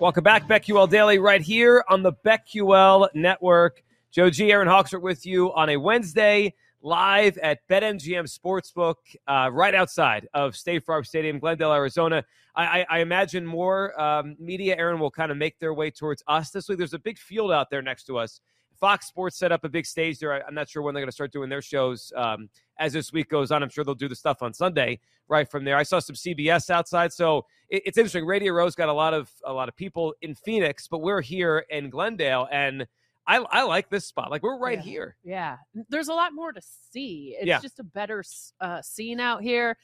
Welcome 0.00 0.22
back, 0.22 0.46
BetQL 0.46 0.88
Daily, 0.88 1.18
right 1.18 1.42
here 1.42 1.82
on 1.88 2.04
the 2.04 2.12
BetQL 2.24 3.08
Network. 3.14 3.82
Joe 4.12 4.30
G. 4.30 4.52
Aaron 4.52 4.68
Hawks 4.68 4.94
are 4.94 5.00
with 5.00 5.26
you 5.26 5.52
on 5.54 5.70
a 5.70 5.76
Wednesday, 5.76 6.54
live 6.82 7.36
at 7.38 7.66
BetMGM 7.68 8.32
Sportsbook, 8.32 8.94
uh, 9.26 9.50
right 9.52 9.74
outside 9.74 10.28
of 10.34 10.54
State 10.54 10.84
Farm 10.84 11.02
Stadium, 11.02 11.40
Glendale, 11.40 11.72
Arizona. 11.72 12.22
I, 12.54 12.82
I, 12.82 12.86
I 12.88 12.98
imagine 13.00 13.44
more 13.44 14.00
um, 14.00 14.36
media, 14.38 14.76
Aaron, 14.78 15.00
will 15.00 15.10
kind 15.10 15.32
of 15.32 15.36
make 15.36 15.58
their 15.58 15.74
way 15.74 15.90
towards 15.90 16.22
us 16.28 16.50
this 16.50 16.68
week. 16.68 16.78
There's 16.78 16.94
a 16.94 16.98
big 17.00 17.18
field 17.18 17.50
out 17.50 17.68
there 17.68 17.82
next 17.82 18.04
to 18.04 18.18
us. 18.18 18.40
Fox 18.80 19.06
Sports 19.06 19.36
set 19.38 19.50
up 19.52 19.64
a 19.64 19.68
big 19.68 19.86
stage 19.86 20.18
there. 20.18 20.46
I'm 20.46 20.54
not 20.54 20.68
sure 20.68 20.82
when 20.82 20.94
they're 20.94 21.02
going 21.02 21.08
to 21.08 21.14
start 21.14 21.32
doing 21.32 21.48
their 21.48 21.62
shows 21.62 22.12
um, 22.16 22.48
as 22.78 22.92
this 22.92 23.12
week 23.12 23.28
goes 23.28 23.50
on. 23.50 23.62
I'm 23.62 23.68
sure 23.68 23.84
they'll 23.84 23.94
do 23.94 24.08
the 24.08 24.14
stuff 24.16 24.42
on 24.42 24.54
Sunday 24.54 25.00
right 25.28 25.50
from 25.50 25.64
there. 25.64 25.76
I 25.76 25.82
saw 25.82 25.98
some 25.98 26.14
CBS 26.16 26.70
outside, 26.70 27.12
so 27.12 27.44
it, 27.68 27.82
it's 27.86 27.98
interesting. 27.98 28.24
Radio 28.24 28.52
Row's 28.52 28.74
got 28.74 28.88
a 28.88 28.92
lot 28.92 29.14
of 29.14 29.30
a 29.44 29.52
lot 29.52 29.68
of 29.68 29.76
people 29.76 30.14
in 30.22 30.34
Phoenix, 30.34 30.86
but 30.88 30.98
we're 31.00 31.20
here 31.20 31.64
in 31.70 31.90
Glendale, 31.90 32.48
and 32.52 32.86
I, 33.26 33.38
I 33.50 33.62
like 33.64 33.90
this 33.90 34.06
spot. 34.06 34.30
Like 34.30 34.42
we're 34.42 34.58
right 34.58 34.78
Yeah. 34.78 34.82
here. 34.84 35.16
Yeah, 35.24 35.56
there's 35.90 36.08
a 36.08 36.14
lot 36.14 36.32
more 36.32 36.52
to 36.52 36.62
see. 36.92 37.34
It's 37.38 37.46
Yeah. 37.46 37.60
just 37.60 37.78
a 37.80 37.84
better 37.84 38.22
uh, 38.60 38.80
scene 38.80 39.20
out 39.20 39.42
here, 39.42 39.76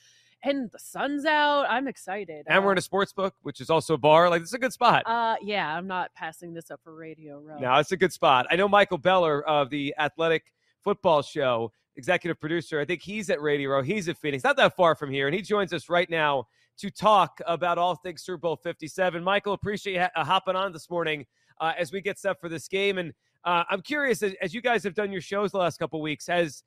and 0.45 0.71
the 0.71 0.79
sun's 0.79 1.25
out. 1.25 1.67
I'm 1.69 1.89
excited. 1.89 2.45
And 2.49 2.65
we're 2.65 2.73
in 2.73 2.79
Uh, 2.79 2.81
a 2.81 2.83
sports 2.83 3.13
book, 3.13 3.35
which 3.43 3.61
is 3.61 3.71
also 3.71 3.95
a 3.95 3.99
bar. 3.99 4.29
Like 4.31 4.43
this 4.43 4.51
is 4.51 4.55
a 4.55 4.59
good 4.59 4.73
spot. 4.73 5.03
Uh, 5.07 5.37
yeah, 5.43 5.75
I'm 5.77 5.87
not 5.87 6.13
passing 6.15 6.53
this 6.55 6.71
up 6.71 6.81
for 6.85 6.95
Radio 6.95 7.39
Row. 7.41 7.59
No, 7.59 7.75
it's 7.77 7.93
a 7.93 7.97
good 7.97 8.13
spot. 8.13 8.47
I 8.51 8.57
know 8.57 8.69
Michael 8.69 8.99
Beller 8.99 9.43
of 9.47 9.71
the 9.71 9.95
Athletic 9.99 10.45
Football 10.83 11.23
Show, 11.23 11.73
executive 11.97 12.39
producer. 12.41 12.81
I 12.81 12.85
think 12.85 13.03
he's 13.03 13.31
at 13.31 13.41
Radio 13.41 13.71
Row. 13.71 13.83
He's 13.83 14.09
at 14.09 14.19
Phoenix, 14.19 14.45
not 14.45 14.57
that 14.57 14.77
far 14.77 14.95
from 14.95 15.11
here, 15.11 15.27
and 15.27 15.35
he 15.35 15.41
joins 15.43 15.73
us 15.73 15.89
right 15.89 16.09
now 16.11 16.47
to 16.77 16.91
talk 16.91 17.41
about 17.47 17.79
all 17.79 17.95
things 17.95 18.23
Super 18.23 18.39
Bowl 18.39 18.57
57. 18.57 19.23
Michael, 19.23 19.53
appreciate 19.53 19.95
you 19.95 20.01
ha- 20.01 20.11
uh, 20.17 20.25
hopping 20.25 20.57
on 20.57 20.73
this 20.73 20.91
morning 20.91 21.25
uh, 21.61 21.73
as 21.79 21.93
we 21.93 22.01
get 22.01 22.19
set 22.19 22.41
for 22.41 22.49
this 22.49 22.67
game. 22.67 22.99
And 22.99 23.13
uh, 23.45 23.63
I'm 23.71 23.81
curious, 23.81 24.23
as, 24.25 24.35
as 24.43 24.53
you 24.53 24.61
guys 24.61 24.83
have 24.83 24.95
done 24.95 25.13
your 25.13 25.21
shows 25.21 25.53
the 25.53 25.59
last 25.59 25.79
couple 25.79 26.01
weeks, 26.03 26.27
has 26.27 26.65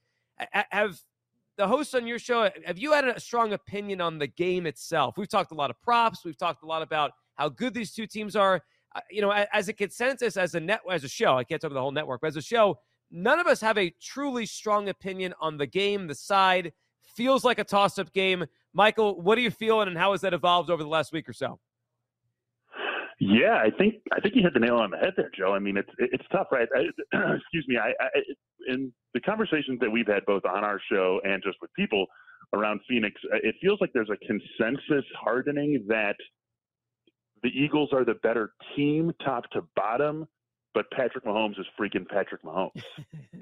have 0.72 1.00
the 1.58 1.68
hosts 1.68 1.94
on 1.94 2.08
your 2.08 2.20
show 2.20 2.50
have 2.66 2.78
you 2.78 2.94
had 2.94 3.08
a 3.08 3.20
strong 3.20 3.54
opinion 3.54 4.02
on 4.02 4.20
the 4.20 4.28
game 4.28 4.66
itself? 4.66 5.18
We've 5.18 5.28
talked 5.28 5.52
a 5.52 5.56
lot 5.56 5.70
of 5.70 5.82
props. 5.82 6.24
We've 6.24 6.38
talked 6.38 6.64
a 6.64 6.68
lot 6.68 6.82
about 6.82 7.12
how 7.36 7.50
good 7.50 7.74
these 7.74 7.94
two 7.94 8.08
teams 8.08 8.36
are 8.36 8.62
uh, 8.96 9.02
you 9.12 9.22
know, 9.22 9.32
as 9.32 9.68
a 9.68 9.74
consensus, 9.74 10.38
as 10.38 10.56
a 10.56 10.60
net, 10.60 10.82
as 10.92 11.04
a 11.04 11.10
show, 11.10 11.38
I 11.38 11.44
can't 11.44 11.62
talk 11.62 11.72
about 11.72 11.80
the 11.80 11.82
whole 11.82 11.92
network, 11.92 12.22
but 12.22 12.28
as 12.28 12.36
a 12.36 12.42
show, 12.42 12.80
none 13.12 13.40
of 13.40 13.46
us 13.46 13.62
have 13.62 13.78
a 13.78 13.94
truly 14.02 14.46
strong 14.46 14.90
opinion 14.90 15.34
on 15.40 15.58
the 15.58 15.68
game. 15.68 16.08
The 16.08 16.16
side 16.16 16.72
feels 17.16 17.44
like 17.44 17.60
a 17.60 17.64
toss-up 17.64 18.14
game. 18.14 18.46
Michael, 18.74 19.22
what 19.22 19.38
are 19.38 19.42
you 19.42 19.52
feeling, 19.52 19.88
and 19.88 19.98
how 19.98 20.14
has 20.14 20.22
that 20.22 20.34
evolved 20.34 20.70
over 20.70 20.82
the 20.82 20.90
last 20.90 21.12
week 21.12 21.28
or 21.28 21.34
so? 21.34 21.60
Yeah, 23.20 23.56
I 23.56 23.72
think 23.78 23.96
I 24.14 24.20
think 24.20 24.36
you 24.36 24.44
hit 24.44 24.54
the 24.54 24.60
nail 24.60 24.76
on 24.78 24.92
the 24.92 24.98
head 24.98 25.14
there, 25.18 25.32
Joe. 25.36 25.54
I 25.54 25.60
mean, 25.60 25.76
it's 25.78 25.90
it's 25.98 26.24
tough, 26.32 26.48
right? 26.52 26.68
I, 26.76 26.82
excuse 27.36 27.66
me. 27.68 27.78
I, 27.78 27.90
I 28.00 28.10
in 28.68 28.92
the 29.14 29.22
conversations 29.22 29.80
that 29.80 29.90
we've 29.90 30.08
had 30.08 30.24
both 30.26 30.46
on 30.46 30.64
our 30.64 30.80
show 30.92 31.20
and 31.24 31.42
just 31.44 31.58
with 31.62 31.74
people 31.74 32.06
around 32.54 32.80
Phoenix, 32.88 33.20
it 33.32 33.56
feels 33.62 33.80
like 33.82 33.92
there's 33.94 34.10
a 34.10 34.18
consensus 34.26 35.06
hardening 35.20 35.84
that 35.88 36.16
the 37.44 37.50
Eagles 37.50 37.90
are 37.92 38.06
the 38.06 38.16
better 38.16 38.54
team, 38.76 39.12
top 39.24 39.50
to 39.52 39.64
bottom, 39.76 40.28
but 40.74 40.86
Patrick 40.92 41.26
Mahomes 41.26 41.60
is 41.60 41.66
freaking 41.80 42.08
Patrick 42.08 42.44
Mahomes, 42.44 42.82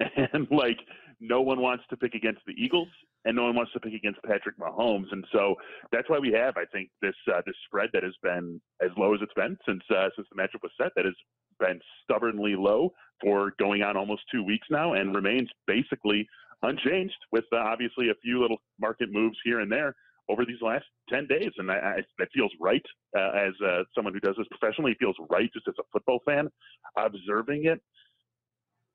and 0.32 0.46
like 0.50 0.78
no 1.20 1.40
one 1.40 1.60
wants 1.60 1.84
to 1.90 1.96
pick 1.96 2.14
against 2.14 2.40
the 2.46 2.52
Eagles, 2.52 2.88
and 3.24 3.34
no 3.36 3.44
one 3.44 3.56
wants 3.56 3.72
to 3.72 3.80
pick 3.80 3.94
against 3.94 4.22
Patrick 4.22 4.58
Mahomes, 4.58 5.10
and 5.12 5.24
so 5.32 5.54
that's 5.90 6.08
why 6.08 6.18
we 6.18 6.32
have, 6.32 6.56
I 6.56 6.64
think, 6.72 6.90
this 7.02 7.14
uh, 7.32 7.40
this 7.46 7.56
spread 7.66 7.90
that 7.92 8.02
has 8.02 8.14
been 8.22 8.60
as 8.82 8.90
low 8.96 9.14
as 9.14 9.20
it's 9.22 9.32
been 9.34 9.56
since 9.66 9.82
uh, 9.90 10.08
since 10.14 10.28
the 10.30 10.40
matchup 10.40 10.62
was 10.62 10.72
set. 10.80 10.92
That 10.94 11.04
has 11.04 11.14
been 11.58 11.80
stubbornly 12.04 12.54
low 12.54 12.92
for 13.22 13.52
going 13.58 13.82
on 13.82 13.96
almost 13.96 14.22
two 14.30 14.44
weeks 14.44 14.66
now, 14.70 14.92
and 14.92 15.14
remains 15.14 15.48
basically 15.66 16.28
unchanged, 16.62 17.16
with 17.32 17.44
uh, 17.52 17.56
obviously 17.56 18.10
a 18.10 18.14
few 18.22 18.40
little 18.40 18.58
market 18.78 19.08
moves 19.10 19.36
here 19.44 19.60
and 19.60 19.72
there 19.72 19.94
over 20.28 20.44
these 20.44 20.60
last 20.60 20.84
ten 21.08 21.26
days. 21.26 21.50
And 21.58 21.70
I, 21.70 21.76
I, 21.76 21.96
that 22.18 22.28
feels 22.34 22.52
right 22.60 22.84
uh, 23.16 23.30
as 23.30 23.52
uh, 23.64 23.82
someone 23.94 24.12
who 24.12 24.20
does 24.20 24.36
this 24.36 24.46
professionally. 24.50 24.92
It 24.92 24.98
feels 24.98 25.16
right 25.30 25.50
just 25.52 25.68
as 25.68 25.74
a 25.78 25.84
football 25.92 26.20
fan 26.26 26.48
observing 26.96 27.66
it. 27.66 27.80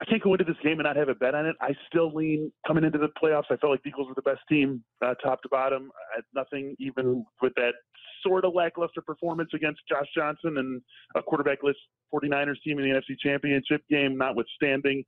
I 0.02 0.06
can't 0.06 0.22
go 0.24 0.34
into 0.34 0.44
this 0.44 0.58
game 0.64 0.80
and 0.80 0.84
not 0.84 0.96
have 0.96 1.10
a 1.10 1.16
bet 1.16 1.36
on 1.36 1.46
it. 1.46 1.56
I 1.62 1.76
still 1.88 2.12
lean 2.14 2.52
coming 2.66 2.84
into 2.84 2.98
the 2.98 3.10
playoffs. 3.22 3.46
I 3.52 3.58
felt 3.58 3.72
like 3.72 3.84
the 3.84 3.90
Eagles 3.90 4.08
were 4.08 4.16
the 4.16 4.24
best 4.24 4.42
team, 4.50 4.84
uh, 5.06 5.14
top 5.24 5.44
to 5.44 5.50
bottom. 5.50 5.92
I 6.18 6.22
nothing 6.34 6.76
even 6.80 7.24
with 7.40 7.54
that 7.56 7.74
sort 8.24 8.44
of 8.44 8.54
lackluster 8.56 9.02
performance 9.02 9.52
against 9.54 9.82
Josh 9.88 10.08
Johnson 10.16 10.58
and 10.58 10.82
a 11.16 11.22
quarterbackless 11.22 11.76
49ers 12.14 12.62
team 12.66 12.80
in 12.80 12.90
the 12.90 12.96
NFC 12.96 13.16
Championship 13.20 13.84
game, 13.90 14.18
notwithstanding. 14.18 15.04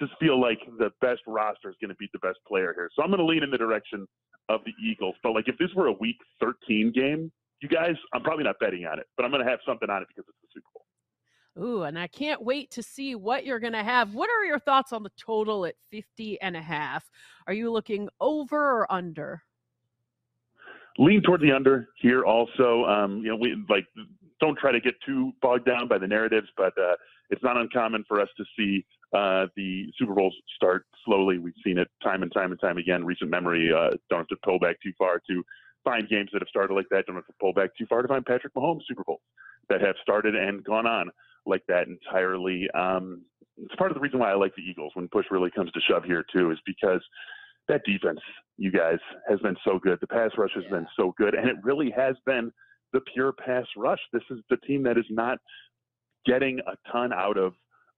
Just 0.00 0.12
feel 0.18 0.40
like 0.40 0.60
the 0.78 0.90
best 1.02 1.20
roster 1.26 1.68
is 1.68 1.76
going 1.78 1.90
to 1.90 1.96
beat 1.96 2.10
the 2.14 2.18
best 2.20 2.38
player 2.48 2.72
here. 2.74 2.88
So 2.96 3.02
I'm 3.02 3.10
going 3.10 3.20
to 3.20 3.26
lean 3.26 3.42
in 3.42 3.50
the 3.50 3.58
direction 3.58 4.06
of 4.48 4.60
the 4.64 4.72
Eagles. 4.82 5.16
But 5.22 5.32
like 5.32 5.48
if 5.48 5.58
this 5.58 5.68
were 5.76 5.88
a 5.88 5.92
Week 5.92 6.16
13 6.40 6.92
game, 6.94 7.30
you 7.60 7.68
guys, 7.68 7.94
I'm 8.14 8.22
probably 8.22 8.44
not 8.44 8.56
betting 8.58 8.86
on 8.86 8.98
it, 8.98 9.06
but 9.18 9.24
I'm 9.24 9.30
going 9.30 9.44
to 9.44 9.50
have 9.50 9.60
something 9.66 9.90
on 9.90 10.00
it 10.00 10.08
because 10.08 10.24
it's 10.26 10.38
the 10.40 10.48
Super 10.54 10.68
Bowl. 10.72 10.79
Ooh, 11.60 11.82
and 11.82 11.98
I 11.98 12.06
can't 12.06 12.42
wait 12.42 12.70
to 12.72 12.82
see 12.82 13.14
what 13.14 13.44
you're 13.44 13.58
going 13.58 13.74
to 13.74 13.82
have. 13.82 14.14
What 14.14 14.30
are 14.30 14.44
your 14.44 14.58
thoughts 14.58 14.92
on 14.92 15.02
the 15.02 15.12
total 15.16 15.66
at 15.66 15.74
50 15.90 16.40
and 16.40 16.56
a 16.56 16.62
half? 16.62 17.10
Are 17.46 17.52
you 17.52 17.70
looking 17.70 18.08
over 18.20 18.56
or 18.56 18.90
under? 18.90 19.42
lean 20.98 21.22
toward 21.22 21.40
the 21.40 21.50
under 21.50 21.88
here 21.96 22.24
also. 22.24 22.84
Um, 22.84 23.18
you 23.18 23.30
know, 23.30 23.36
we 23.36 23.56
like 23.68 23.86
don't 24.40 24.58
try 24.58 24.72
to 24.72 24.80
get 24.80 24.94
too 25.04 25.32
bogged 25.42 25.66
down 25.66 25.88
by 25.88 25.98
the 25.98 26.06
narratives, 26.06 26.48
but 26.56 26.72
uh, 26.78 26.94
it's 27.30 27.42
not 27.42 27.56
uncommon 27.56 28.04
for 28.06 28.20
us 28.20 28.28
to 28.36 28.44
see 28.56 28.84
uh, 29.14 29.46
the 29.56 29.86
Super 29.98 30.14
Bowls 30.14 30.34
start 30.56 30.86
slowly. 31.04 31.38
We've 31.38 31.54
seen 31.64 31.78
it 31.78 31.88
time 32.02 32.22
and 32.22 32.32
time 32.32 32.52
and 32.52 32.60
time 32.60 32.78
again. 32.78 33.04
Recent 33.04 33.30
memory. 33.30 33.70
Uh, 33.72 33.96
don't 34.08 34.20
have 34.20 34.28
to 34.28 34.36
pull 34.44 34.58
back 34.58 34.76
too 34.82 34.92
far 34.98 35.20
to 35.28 35.42
find 35.84 36.08
games 36.08 36.30
that 36.32 36.42
have 36.42 36.48
started 36.48 36.74
like 36.74 36.86
that. 36.90 37.06
Don't 37.06 37.16
have 37.16 37.26
to 37.26 37.34
pull 37.40 37.52
back 37.52 37.70
too 37.76 37.86
far 37.86 38.02
to 38.02 38.08
find 38.08 38.24
Patrick 38.24 38.54
Mahomes 38.54 38.82
Super 38.86 39.04
Bowls 39.04 39.20
that 39.68 39.80
have 39.80 39.96
started 40.02 40.34
and 40.34 40.62
gone 40.64 40.86
on 40.86 41.10
like 41.46 41.62
that 41.68 41.88
entirely. 41.88 42.68
Um, 42.74 43.22
it's 43.56 43.74
part 43.76 43.90
of 43.90 43.94
the 43.94 44.00
reason 44.00 44.18
why 44.18 44.30
I 44.30 44.36
like 44.36 44.54
the 44.56 44.62
Eagles 44.62 44.92
when 44.94 45.08
push 45.08 45.26
really 45.30 45.50
comes 45.50 45.70
to 45.72 45.80
shove 45.88 46.04
here 46.04 46.24
too, 46.32 46.50
is 46.50 46.58
because 46.64 47.02
that 47.68 47.82
defense, 47.84 48.20
you 48.56 48.72
guys, 48.72 48.98
has 49.28 49.38
been 49.40 49.56
so 49.64 49.78
good. 49.78 49.98
The 50.00 50.06
pass 50.06 50.30
rush 50.36 50.50
has 50.54 50.64
been 50.70 50.86
so 50.96 51.14
good, 51.16 51.34
and 51.34 51.48
it 51.48 51.56
really 51.62 51.92
has 51.96 52.16
been 52.26 52.50
the 52.92 53.00
pure 53.12 53.32
pass 53.32 53.64
rush. 53.76 54.00
This 54.12 54.22
is 54.30 54.38
the 54.48 54.56
team 54.58 54.82
that 54.84 54.98
is 54.98 55.04
not 55.10 55.38
getting 56.26 56.58
a 56.60 56.90
ton 56.90 57.12
out 57.12 57.38
of 57.38 57.52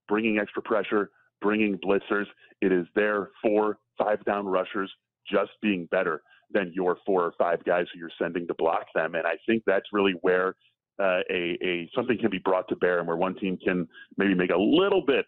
bringing 0.07 0.37
extra 0.37 0.61
pressure, 0.61 1.09
bringing 1.41 1.77
blitzers. 1.77 2.25
It 2.61 2.71
is 2.71 2.85
their 2.95 3.29
four, 3.41 3.77
five 3.97 4.23
down 4.25 4.45
rushers 4.45 4.91
just 5.29 5.51
being 5.61 5.87
better 5.91 6.21
than 6.51 6.71
your 6.73 6.97
four 7.05 7.23
or 7.23 7.33
five 7.37 7.63
guys 7.63 7.85
who 7.91 7.99
you're 7.99 8.11
sending 8.21 8.47
to 8.47 8.53
block 8.53 8.85
them. 8.93 9.15
And 9.15 9.25
I 9.25 9.37
think 9.47 9.63
that's 9.65 9.87
really 9.91 10.13
where 10.21 10.55
uh, 10.99 11.21
a, 11.29 11.57
a 11.63 11.89
something 11.95 12.17
can 12.17 12.29
be 12.29 12.39
brought 12.39 12.67
to 12.69 12.75
bear 12.75 12.99
and 12.99 13.07
where 13.07 13.17
one 13.17 13.35
team 13.35 13.57
can 13.57 13.87
maybe 14.17 14.35
make 14.35 14.51
a 14.51 14.57
little 14.57 15.03
bit 15.05 15.25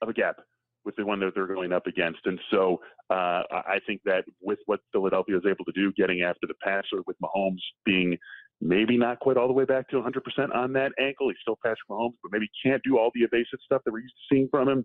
of 0.00 0.08
a 0.08 0.12
gap 0.12 0.36
with 0.84 0.96
the 0.96 1.04
one 1.04 1.20
that 1.20 1.32
they're 1.34 1.46
going 1.46 1.72
up 1.72 1.86
against. 1.86 2.20
And 2.24 2.38
so 2.50 2.80
uh, 3.10 3.42
I 3.50 3.78
think 3.86 4.00
that 4.04 4.24
with 4.40 4.58
what 4.66 4.80
Philadelphia 4.92 5.36
is 5.36 5.44
able 5.46 5.64
to 5.64 5.72
do, 5.72 5.92
getting 5.92 6.22
after 6.22 6.46
the 6.46 6.54
passer 6.62 7.02
with 7.06 7.16
Mahomes 7.22 7.60
being 7.84 8.16
maybe 8.60 8.96
not 8.96 9.20
quite 9.20 9.36
all 9.36 9.46
the 9.46 9.52
way 9.52 9.64
back 9.64 9.88
to 9.90 9.96
100% 9.96 10.54
on 10.54 10.72
that 10.72 10.92
ankle, 10.98 11.28
he's 11.28 11.36
still 11.42 11.58
Patrick 11.62 11.88
Mahomes, 11.90 12.14
but 12.22 12.32
maybe 12.32 12.48
can't 12.64 12.82
do 12.82 12.98
all 12.98 13.10
the 13.14 13.20
evasive 13.20 13.58
stuff 13.64 13.82
that 13.84 13.92
we're 13.92 14.00
used 14.00 14.14
to 14.14 14.34
seeing 14.34 14.48
from 14.50 14.68
him. 14.68 14.84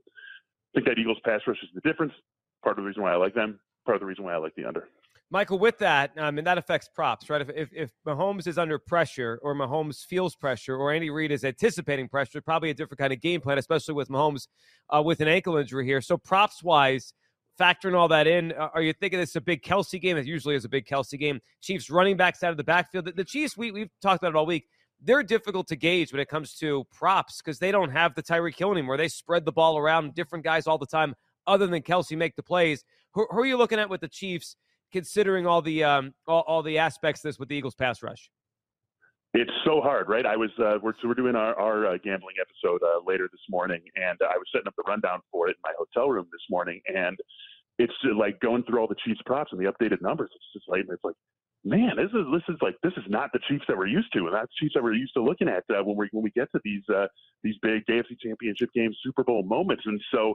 I 0.75 0.79
think 0.79 0.87
that 0.87 0.99
Eagles 0.99 1.17
pass 1.23 1.41
rush 1.47 1.57
is 1.63 1.69
the 1.73 1.81
difference. 1.81 2.13
Part 2.63 2.77
of 2.77 2.83
the 2.83 2.87
reason 2.87 3.03
why 3.03 3.13
I 3.13 3.15
like 3.15 3.33
them. 3.33 3.59
Part 3.85 3.95
of 3.95 4.01
the 4.01 4.07
reason 4.07 4.23
why 4.23 4.33
I 4.33 4.37
like 4.37 4.55
the 4.55 4.65
under. 4.65 4.87
Michael, 5.29 5.59
with 5.59 5.77
that, 5.79 6.11
I 6.17 6.31
mean, 6.31 6.45
that 6.45 6.57
affects 6.57 6.87
props, 6.87 7.29
right? 7.29 7.41
If, 7.41 7.49
if, 7.49 7.69
if 7.73 7.91
Mahomes 8.07 8.47
is 8.47 8.57
under 8.57 8.79
pressure 8.79 9.39
or 9.41 9.53
Mahomes 9.53 10.05
feels 10.05 10.37
pressure 10.37 10.77
or 10.77 10.93
Andy 10.93 11.09
Reid 11.09 11.33
is 11.33 11.43
anticipating 11.43 12.07
pressure, 12.07 12.39
probably 12.39 12.69
a 12.69 12.73
different 12.73 12.99
kind 12.99 13.11
of 13.11 13.19
game 13.19 13.41
plan, 13.41 13.57
especially 13.57 13.93
with 13.93 14.07
Mahomes 14.07 14.47
uh, 14.89 15.01
with 15.01 15.19
an 15.19 15.27
ankle 15.27 15.57
injury 15.57 15.85
here. 15.85 15.99
So, 15.99 16.17
props 16.17 16.63
wise, 16.63 17.13
factoring 17.59 17.93
all 17.93 18.07
that 18.07 18.25
in, 18.25 18.53
uh, 18.53 18.69
are 18.73 18.81
you 18.81 18.93
thinking 18.93 19.19
this 19.19 19.31
is 19.31 19.35
a 19.35 19.41
big 19.41 19.63
Kelce 19.63 19.99
game? 19.99 20.15
It 20.15 20.25
usually 20.25 20.55
is 20.55 20.63
a 20.63 20.69
big 20.69 20.85
Kelce 20.85 21.19
game. 21.19 21.41
Chiefs 21.59 21.89
running 21.89 22.15
backs 22.15 22.41
out 22.41 22.51
of 22.51 22.57
the 22.57 22.63
backfield. 22.63 23.03
The, 23.03 23.11
the 23.11 23.25
Chiefs, 23.25 23.57
we, 23.57 23.71
we've 23.71 23.89
talked 24.01 24.23
about 24.23 24.29
it 24.29 24.37
all 24.37 24.45
week. 24.45 24.69
They're 25.01 25.23
difficult 25.23 25.67
to 25.67 25.75
gauge 25.75 26.13
when 26.13 26.21
it 26.21 26.29
comes 26.29 26.55
to 26.55 26.85
props 26.91 27.41
because 27.41 27.59
they 27.59 27.73
don't 27.73 27.91
have 27.91 28.15
the 28.15 28.23
Tyreek 28.23 28.57
Hill 28.57 28.71
anymore. 28.71 28.95
They 28.95 29.09
spread 29.09 29.43
the 29.43 29.51
ball 29.51 29.77
around 29.77 30.15
different 30.15 30.45
guys 30.45 30.67
all 30.67 30.77
the 30.77 30.87
time, 30.87 31.15
other 31.45 31.67
than 31.67 31.81
Kelce 31.81 32.17
make 32.17 32.37
the 32.37 32.43
plays. 32.43 32.85
Who, 33.11 33.27
who 33.29 33.41
are 33.41 33.45
you 33.45 33.57
looking 33.57 33.79
at 33.79 33.89
with 33.89 33.99
the 33.99 34.07
Chiefs? 34.07 34.55
Considering 34.91 35.45
all 35.47 35.61
the 35.61 35.83
um, 35.83 36.13
all, 36.27 36.43
all 36.47 36.63
the 36.63 36.77
aspects 36.77 37.23
of 37.23 37.29
this 37.29 37.39
with 37.39 37.49
the 37.49 37.55
Eagles 37.55 37.75
pass 37.75 38.01
rush? 38.01 38.29
It's 39.33 39.51
so 39.65 39.81
hard, 39.81 40.07
right? 40.09 40.25
I 40.25 40.35
was 40.35 40.49
uh, 40.57 40.77
we're 40.81 40.93
we're 41.03 41.13
doing 41.13 41.35
our, 41.35 41.53
our 41.59 41.85
uh, 41.85 41.97
gambling 42.03 42.35
episode 42.41 42.81
uh, 42.81 43.01
later 43.05 43.27
this 43.31 43.41
morning, 43.49 43.81
and 43.95 44.17
I 44.21 44.37
was 44.37 44.47
setting 44.51 44.67
up 44.67 44.73
the 44.77 44.83
rundown 44.87 45.19
for 45.31 45.47
it 45.47 45.51
in 45.51 45.61
my 45.63 45.73
hotel 45.77 46.09
room 46.09 46.27
this 46.31 46.41
morning, 46.49 46.81
and 46.87 47.17
it's 47.77 47.93
like 48.17 48.39
going 48.39 48.63
through 48.63 48.79
all 48.79 48.87
the 48.87 48.95
Chiefs 49.05 49.19
props 49.25 49.51
and 49.51 49.61
the 49.61 49.71
updated 49.71 50.01
numbers. 50.01 50.31
It's 50.33 50.53
just 50.53 50.69
like 50.69 50.85
it's 50.89 51.03
like, 51.03 51.15
man, 51.63 51.97
this 51.97 52.09
is 52.13 52.25
this 52.31 52.41
is 52.49 52.55
like 52.61 52.75
this 52.83 52.93
is 52.97 53.03
not 53.09 53.29
the 53.33 53.39
Chiefs 53.47 53.65
that 53.67 53.77
we're 53.77 53.87
used 53.87 54.11
to, 54.13 54.19
and 54.19 54.33
that's 54.33 54.53
Chiefs 54.55 54.73
that 54.75 54.83
we're 54.83 54.93
used 54.93 55.13
to 55.15 55.21
looking 55.21 55.49
at 55.49 55.63
uh, 55.69 55.83
when 55.83 55.97
we 55.97 56.07
when 56.11 56.23
we 56.23 56.31
get 56.31 56.49
to 56.53 56.61
these 56.63 56.83
uh, 56.89 57.07
these 57.43 57.55
big 57.61 57.85
AFC 57.85 58.17
Championship 58.23 58.69
games, 58.73 58.97
Super 59.03 59.23
Bowl 59.23 59.43
moments, 59.43 59.83
and 59.85 60.01
so 60.11 60.33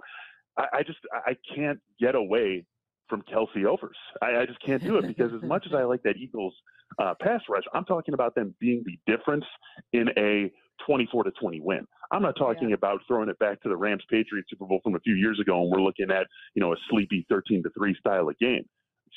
I, 0.58 0.66
I 0.74 0.82
just 0.82 0.98
I 1.12 1.34
can't 1.56 1.80
get 1.98 2.14
away 2.14 2.64
from 3.12 3.22
Kelce 3.30 3.66
overs. 3.66 3.96
I, 4.22 4.38
I 4.38 4.46
just 4.46 4.64
can't 4.64 4.82
do 4.82 4.96
it 4.96 5.06
because 5.06 5.34
as 5.34 5.46
much 5.46 5.66
as 5.66 5.74
I 5.74 5.82
like 5.92 6.02
that 6.04 6.16
Eagles 6.16 6.54
uh, 6.98 7.12
pass 7.20 7.42
rush, 7.46 7.64
I'm 7.74 7.84
talking 7.84 8.14
about 8.14 8.34
them 8.34 8.54
being 8.58 8.82
the 8.86 8.98
difference 9.06 9.44
in 9.92 10.08
a 10.16 10.50
24 10.86 11.24
to 11.24 11.30
20 11.32 11.60
win. 11.60 11.86
I'm 12.10 12.22
not 12.22 12.36
talking 12.38 12.70
yeah. 12.70 12.74
about 12.74 13.00
throwing 13.06 13.28
it 13.28 13.38
back 13.38 13.60
to 13.64 13.68
the 13.68 13.76
Rams 13.76 14.02
Patriots 14.08 14.48
Super 14.48 14.64
Bowl 14.64 14.80
from 14.82 14.94
a 14.94 15.00
few 15.00 15.14
years 15.14 15.38
ago 15.38 15.60
and 15.60 15.70
we're 15.70 15.82
looking 15.82 16.10
at, 16.10 16.26
you 16.54 16.62
know, 16.62 16.72
a 16.72 16.76
sleepy 16.88 17.26
13 17.28 17.62
to 17.64 17.70
3 17.76 17.94
style 18.00 18.30
of 18.30 18.38
game. 18.38 18.64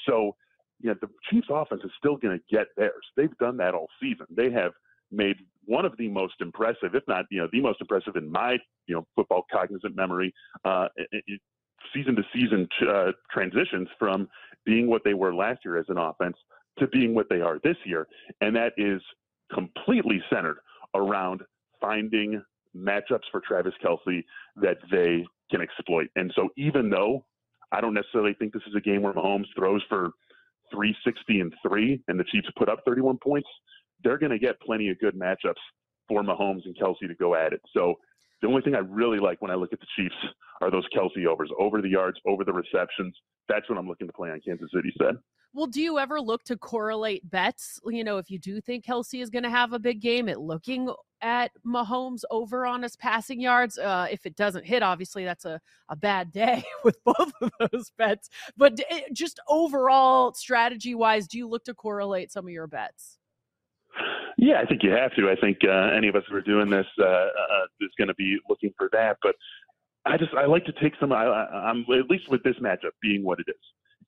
So, 0.06 0.36
you 0.82 0.90
know, 0.90 0.96
the 1.00 1.08
Chiefs 1.30 1.48
offense 1.50 1.82
is 1.86 1.92
still 1.98 2.18
going 2.18 2.38
to 2.38 2.44
get 2.54 2.68
theirs. 2.76 3.06
They've 3.16 3.36
done 3.38 3.56
that 3.58 3.74
all 3.74 3.88
season. 4.02 4.26
They 4.30 4.52
have 4.52 4.74
made 5.10 5.38
one 5.64 5.86
of 5.86 5.96
the 5.98 6.10
most 6.10 6.36
impressive, 6.42 6.96
if 6.96 7.04
not, 7.08 7.26
you 7.32 7.40
know, 7.40 7.48
the 7.50 7.62
most 7.62 7.80
impressive 7.80 8.18
in 8.18 8.30
my, 8.30 8.58
you 8.88 8.96
know, 8.96 9.08
football 9.16 9.46
cognizant 9.50 9.96
memory, 9.96 10.34
uh, 10.66 10.90
season 11.94 12.16
to 12.16 12.24
season 12.34 12.68
uh, 12.90 13.12
transitions 13.32 13.88
from 14.00 14.28
being 14.66 14.88
what 14.88 15.04
they 15.04 15.14
were 15.14 15.34
last 15.34 15.60
year 15.64 15.78
as 15.78 15.86
an 15.90 15.98
offense 15.98 16.36
to 16.80 16.88
being 16.88 17.14
what 17.16 17.28
they 17.30 17.42
are 17.42 17.60
this 17.64 17.78
year. 17.86 18.08
And 18.42 18.56
that 18.56 18.74
is 18.78 19.02
completely 19.54 20.22
centered 20.30 20.58
around 20.94 21.42
finding 21.80 22.42
matchups 22.76 23.24
for 23.32 23.42
Travis 23.48 23.74
Kelce 23.84 24.24
that 24.58 24.78
they 24.92 25.26
can 25.50 25.62
exploit. 25.62 26.08
And 26.16 26.32
so 26.36 26.50
even 26.58 26.90
though 26.90 27.26
I 27.72 27.82
don't 27.82 27.94
necessarily 27.94 28.34
think 28.34 28.54
this 28.54 28.64
is 28.68 28.76
a 28.76 28.82
game 28.82 29.02
where 29.02 29.14
Mahomes 29.14 29.46
throws 29.56 29.82
for 29.88 30.12
360 30.72 31.40
and 31.40 31.54
three 31.66 32.02
and 32.08 32.20
the 32.20 32.24
Chiefs 32.26 32.48
put 32.58 32.70
up 32.70 32.80
31 32.86 33.18
points, 33.24 33.48
they're 34.04 34.18
going 34.18 34.32
to 34.32 34.40
get 34.40 34.60
plenty 34.62 34.90
of 34.90 35.00
good 35.00 35.16
matchups 35.16 35.62
for 36.08 36.24
Mahomes 36.24 36.66
and 36.66 36.76
Kelce 36.78 37.08
to 37.08 37.16
go 37.16 37.36
at 37.36 37.54
it. 37.54 37.62
So 37.74 37.96
the 38.42 38.48
only 38.48 38.62
thing 38.62 38.76
I 38.76 38.80
really 38.80 39.20
like 39.20 39.42
when 39.42 39.52
I 39.52 39.56
look 39.56 39.74
at 39.74 39.80
the 39.80 39.88
Chiefs 39.96 40.16
are 40.62 40.72
those 40.72 40.86
Kelce 40.96 41.26
overs, 41.26 41.52
over 41.60 41.82
the 41.82 41.90
yards, 41.90 42.18
over 42.26 42.44
the 42.44 42.54
receptions. 42.54 43.16
That's 43.48 43.68
what 43.70 43.78
I'm 43.78 43.88
looking 43.88 44.08
to 44.08 44.14
play 44.14 44.30
on 44.30 44.40
Kansas 44.46 44.70
City 44.74 44.94
said. 44.98 45.16
Well, 45.54 45.68
do 45.68 45.82
you 45.82 46.00
ever 46.00 46.20
look 46.20 46.44
to 46.46 46.58
correlate 46.58 47.30
bets? 47.30 47.80
You 47.86 48.04
know, 48.04 48.18
if 48.18 48.30
you 48.30 48.40
do 48.40 48.60
think 48.60 48.84
Kelce 48.86 49.22
is 49.22 49.30
going 49.30 49.44
to 49.44 49.50
have 49.50 49.72
a 49.72 49.80
big 49.80 50.02
game, 50.02 50.28
at 50.28 50.40
looking 50.40 50.90
at 51.22 51.52
Mahomes 51.66 52.22
over 52.30 52.66
on 52.66 52.84
his 52.84 52.96
passing 52.96 53.42
yards. 53.42 53.78
Uh, 53.78 54.08
if 54.12 54.26
it 54.26 54.36
doesn't 54.36 54.66
hit, 54.66 54.84
obviously 54.84 55.26
that's 55.26 55.46
a, 55.46 55.60
a 55.90 55.96
bad 55.96 56.32
day 56.32 56.64
with 56.84 57.04
both 57.04 57.32
of 57.42 57.52
those 57.60 57.92
bets. 57.98 58.30
But 58.56 58.80
eh, 58.90 59.02
just 59.12 59.40
overall, 59.48 60.34
strategy 60.34 60.94
wise, 60.94 61.28
do 61.28 61.38
you 61.38 61.48
look 61.48 61.64
to 61.66 61.74
correlate 61.74 62.32
some 62.32 62.46
of 62.46 62.52
your 62.52 62.68
bets? 62.68 63.18
Yeah, 64.38 64.60
I 64.62 64.66
think 64.66 64.84
you 64.84 64.92
have 64.92 65.16
to. 65.16 65.30
I 65.30 65.36
think 65.40 65.60
uh, 65.64 65.96
any 65.96 66.08
of 66.08 66.16
us 66.16 66.24
who 66.30 66.36
are 66.36 66.42
doing 66.42 66.70
this 66.70 66.86
uh, 67.00 67.06
uh, 67.06 67.66
is 67.82 67.92
going 67.98 68.10
to 68.10 68.16
be 68.16 68.38
looking 68.50 68.72
for 68.78 68.90
that. 68.92 69.18
But 69.22 69.36
I 70.06 70.18
just 70.18 70.34
I 70.34 70.46
like 70.46 70.66
to 70.66 70.74
take 70.82 70.94
some. 71.00 71.12
I, 71.12 71.26
I'm 71.26 71.86
at 71.92 72.10
least 72.10 72.30
with 72.30 72.44
this 72.44 72.56
matchup 72.62 72.92
being 73.02 73.24
what 73.24 73.40
it 73.40 73.46
is, 73.48 73.56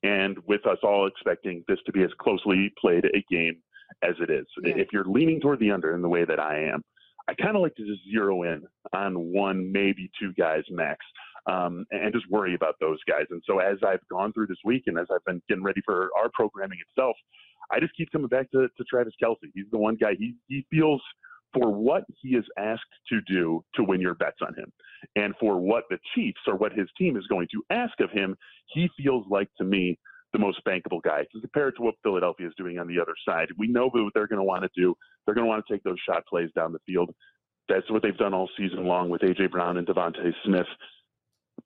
and 0.02 0.36
with 0.46 0.66
us 0.66 0.78
all 0.82 1.06
expecting 1.06 1.64
this 1.66 1.78
to 1.86 1.92
be 1.92 2.02
as 2.02 2.10
closely 2.20 2.72
played 2.80 3.04
a 3.06 3.24
game 3.30 3.56
as 4.02 4.14
it 4.20 4.30
is. 4.30 4.46
Yeah. 4.62 4.74
If 4.76 4.88
you're 4.92 5.04
leaning 5.04 5.40
toward 5.40 5.60
the 5.60 5.70
under 5.70 5.94
in 5.94 6.02
the 6.02 6.08
way 6.08 6.24
that 6.24 6.38
I 6.38 6.60
am, 6.64 6.82
I 7.28 7.34
kind 7.34 7.56
of 7.56 7.62
like 7.62 7.74
to 7.76 7.86
just 7.86 8.00
zero 8.10 8.42
in 8.42 8.62
on 8.92 9.32
one, 9.32 9.70
maybe 9.70 10.10
two 10.20 10.32
guys 10.32 10.62
max. 10.70 11.04
Um, 11.46 11.86
and 11.92 12.12
just 12.12 12.28
worry 12.30 12.54
about 12.54 12.74
those 12.80 12.98
guys. 13.08 13.24
And 13.30 13.42
so 13.46 13.58
as 13.58 13.78
I've 13.86 14.06
gone 14.10 14.32
through 14.34 14.48
this 14.48 14.58
week 14.64 14.82
and 14.86 14.98
as 14.98 15.06
I've 15.10 15.24
been 15.24 15.40
getting 15.48 15.64
ready 15.64 15.80
for 15.84 16.10
our 16.18 16.28
programming 16.34 16.78
itself, 16.88 17.16
I 17.70 17.80
just 17.80 17.96
keep 17.96 18.10
coming 18.12 18.28
back 18.28 18.50
to, 18.50 18.68
to 18.68 18.84
Travis 18.84 19.14
Kelce. 19.22 19.36
He's 19.54 19.66
the 19.70 19.78
one 19.78 19.96
guy 19.96 20.14
he 20.18 20.34
he 20.48 20.66
feels 20.70 21.02
for 21.54 21.72
what 21.72 22.04
he 22.20 22.30
is 22.30 22.44
asked 22.58 22.82
to 23.08 23.20
do 23.26 23.64
to 23.74 23.82
win 23.82 24.00
your 24.00 24.14
bets 24.14 24.38
on 24.42 24.54
him, 24.54 24.70
and 25.16 25.34
for 25.40 25.58
what 25.58 25.84
the 25.88 25.98
Chiefs 26.14 26.40
or 26.46 26.56
what 26.56 26.72
his 26.72 26.88
team 26.98 27.16
is 27.16 27.26
going 27.28 27.48
to 27.52 27.62
ask 27.70 27.98
of 28.00 28.10
him, 28.10 28.36
he 28.66 28.88
feels 28.96 29.24
like 29.30 29.48
to 29.58 29.64
me 29.64 29.98
the 30.32 30.38
most 30.38 30.62
bankable 30.64 31.02
guy 31.02 31.26
compared 31.32 31.76
to 31.76 31.82
what 31.82 31.94
Philadelphia 32.02 32.46
is 32.46 32.52
doing 32.56 32.78
on 32.78 32.86
the 32.86 33.00
other 33.00 33.14
side. 33.26 33.48
We 33.56 33.68
know 33.68 33.88
what 33.90 34.12
they're 34.14 34.26
going 34.26 34.38
to 34.38 34.44
want 34.44 34.62
to 34.62 34.70
do. 34.74 34.94
They're 35.24 35.34
going 35.34 35.46
to 35.46 35.48
want 35.48 35.64
to 35.66 35.72
take 35.72 35.82
those 35.84 35.98
shot 36.06 36.24
plays 36.26 36.50
down 36.54 36.72
the 36.72 36.78
field. 36.86 37.14
That's 37.68 37.90
what 37.90 38.02
they've 38.02 38.16
done 38.16 38.34
all 38.34 38.48
season 38.56 38.84
long 38.84 39.08
with 39.08 39.22
AJ 39.22 39.50
Brown 39.50 39.76
and 39.76 39.86
DeVonta 39.86 40.32
Smith. 40.44 40.66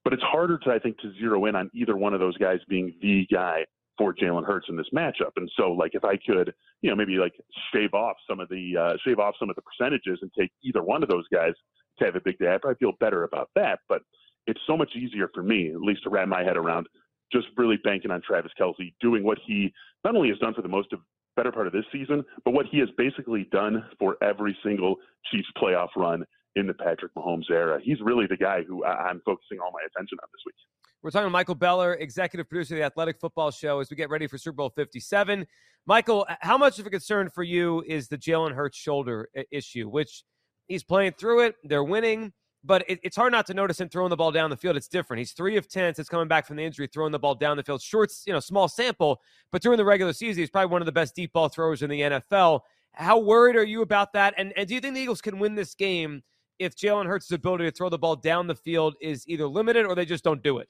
But 0.04 0.12
it's 0.12 0.22
harder 0.22 0.58
to, 0.58 0.70
I 0.70 0.78
think, 0.78 0.98
to 0.98 1.12
zero 1.14 1.44
in 1.46 1.54
on 1.54 1.70
either 1.74 1.96
one 1.96 2.14
of 2.14 2.20
those 2.20 2.36
guys 2.38 2.58
being 2.68 2.94
the 3.02 3.26
guy 3.32 3.64
for 3.98 4.14
Jalen 4.14 4.44
Hurts 4.44 4.66
in 4.68 4.76
this 4.76 4.86
matchup. 4.94 5.32
And 5.36 5.50
so, 5.56 5.72
like, 5.72 5.92
if 5.94 6.04
I 6.04 6.16
could, 6.16 6.52
you 6.80 6.90
know, 6.90 6.96
maybe 6.96 7.18
like 7.18 7.34
shave 7.72 7.94
off 7.94 8.16
some 8.28 8.40
of 8.40 8.48
the 8.48 8.76
uh, 8.76 8.96
shave 9.04 9.18
off 9.18 9.34
some 9.38 9.50
of 9.50 9.56
the 9.56 9.62
percentages 9.62 10.18
and 10.22 10.30
take 10.36 10.50
either 10.62 10.82
one 10.82 11.02
of 11.02 11.08
those 11.08 11.26
guys 11.32 11.52
to 11.98 12.04
have 12.04 12.16
a 12.16 12.20
big 12.20 12.38
day, 12.38 12.52
I 12.52 12.58
probably 12.58 12.78
feel 12.78 12.92
better 13.00 13.24
about 13.24 13.50
that. 13.54 13.80
But 13.88 14.02
it's 14.46 14.60
so 14.66 14.76
much 14.76 14.90
easier 14.96 15.28
for 15.32 15.42
me, 15.42 15.70
at 15.70 15.80
least, 15.80 16.04
to 16.04 16.10
wrap 16.10 16.26
my 16.26 16.42
head 16.42 16.56
around 16.56 16.88
just 17.32 17.46
really 17.56 17.78
banking 17.82 18.10
on 18.10 18.20
Travis 18.26 18.52
Kelce 18.60 18.92
doing 19.00 19.24
what 19.24 19.38
he 19.46 19.72
not 20.04 20.14
only 20.14 20.28
has 20.28 20.38
done 20.38 20.54
for 20.54 20.62
the 20.62 20.68
most 20.68 20.92
of 20.92 21.00
better 21.36 21.52
part 21.52 21.66
of 21.66 21.72
this 21.72 21.84
season, 21.90 22.24
but 22.44 22.52
what 22.52 22.66
he 22.70 22.78
has 22.78 22.88
basically 22.98 23.48
done 23.50 23.84
for 23.98 24.16
every 24.22 24.56
single 24.64 24.96
Chiefs 25.30 25.48
playoff 25.56 25.88
run 25.96 26.24
in 26.56 26.66
the 26.66 26.74
Patrick 26.74 27.14
Mahomes 27.14 27.50
era. 27.50 27.80
He's 27.82 28.00
really 28.02 28.26
the 28.26 28.36
guy 28.36 28.62
who 28.62 28.84
I'm 28.84 29.22
focusing 29.24 29.58
all 29.58 29.70
my 29.72 29.80
attention 29.86 30.18
on 30.22 30.28
this 30.32 30.42
week. 30.44 30.54
We're 31.02 31.10
talking 31.10 31.26
to 31.26 31.30
Michael 31.30 31.54
Beller, 31.54 31.94
executive 31.94 32.48
producer 32.48 32.74
of 32.74 32.78
the 32.78 32.84
Athletic 32.84 33.18
Football 33.18 33.50
Show, 33.50 33.80
as 33.80 33.90
we 33.90 33.96
get 33.96 34.10
ready 34.10 34.26
for 34.26 34.38
Super 34.38 34.56
Bowl 34.56 34.70
57. 34.76 35.46
Michael, 35.86 36.26
how 36.40 36.56
much 36.56 36.78
of 36.78 36.86
a 36.86 36.90
concern 36.90 37.28
for 37.28 37.42
you 37.42 37.82
is 37.88 38.06
the 38.06 38.18
Jalen 38.18 38.52
Hurts 38.52 38.78
shoulder 38.78 39.28
issue, 39.50 39.88
which 39.88 40.22
he's 40.68 40.84
playing 40.84 41.14
through 41.18 41.46
it, 41.46 41.56
they're 41.64 41.82
winning, 41.82 42.32
but 42.64 42.84
it, 42.88 43.00
it's 43.02 43.16
hard 43.16 43.32
not 43.32 43.46
to 43.46 43.54
notice 43.54 43.80
him 43.80 43.88
throwing 43.88 44.10
the 44.10 44.16
ball 44.16 44.30
down 44.30 44.50
the 44.50 44.56
field. 44.56 44.76
It's 44.76 44.88
different. 44.88 45.18
He's 45.18 45.32
three 45.32 45.56
of 45.56 45.68
10 45.68 45.94
since 45.94 46.08
coming 46.08 46.28
back 46.28 46.46
from 46.46 46.56
the 46.56 46.62
injury, 46.62 46.86
throwing 46.86 47.12
the 47.12 47.18
ball 47.18 47.34
down 47.34 47.56
the 47.56 47.62
field. 47.62 47.82
Shorts, 47.82 48.22
you 48.26 48.32
know, 48.32 48.40
small 48.40 48.68
sample, 48.68 49.20
but 49.50 49.62
during 49.62 49.78
the 49.78 49.84
regular 49.84 50.12
season, 50.12 50.42
he's 50.42 50.50
probably 50.50 50.70
one 50.70 50.82
of 50.82 50.86
the 50.86 50.92
best 50.92 51.14
deep 51.14 51.32
ball 51.32 51.48
throwers 51.48 51.82
in 51.82 51.90
the 51.90 52.00
NFL. 52.00 52.60
How 52.94 53.18
worried 53.18 53.56
are 53.56 53.64
you 53.64 53.82
about 53.82 54.12
that? 54.12 54.34
And, 54.36 54.52
and 54.56 54.68
do 54.68 54.74
you 54.74 54.80
think 54.80 54.94
the 54.94 55.00
Eagles 55.00 55.20
can 55.20 55.38
win 55.38 55.54
this 55.54 55.74
game 55.74 56.22
if 56.58 56.76
Jalen 56.76 57.06
Hurts' 57.06 57.30
ability 57.32 57.64
to 57.64 57.70
throw 57.70 57.88
the 57.88 57.98
ball 57.98 58.16
down 58.16 58.46
the 58.46 58.54
field 58.54 58.94
is 59.00 59.26
either 59.26 59.46
limited 59.46 59.86
or 59.86 59.94
they 59.94 60.04
just 60.04 60.22
don't 60.22 60.42
do 60.42 60.58
it? 60.58 60.68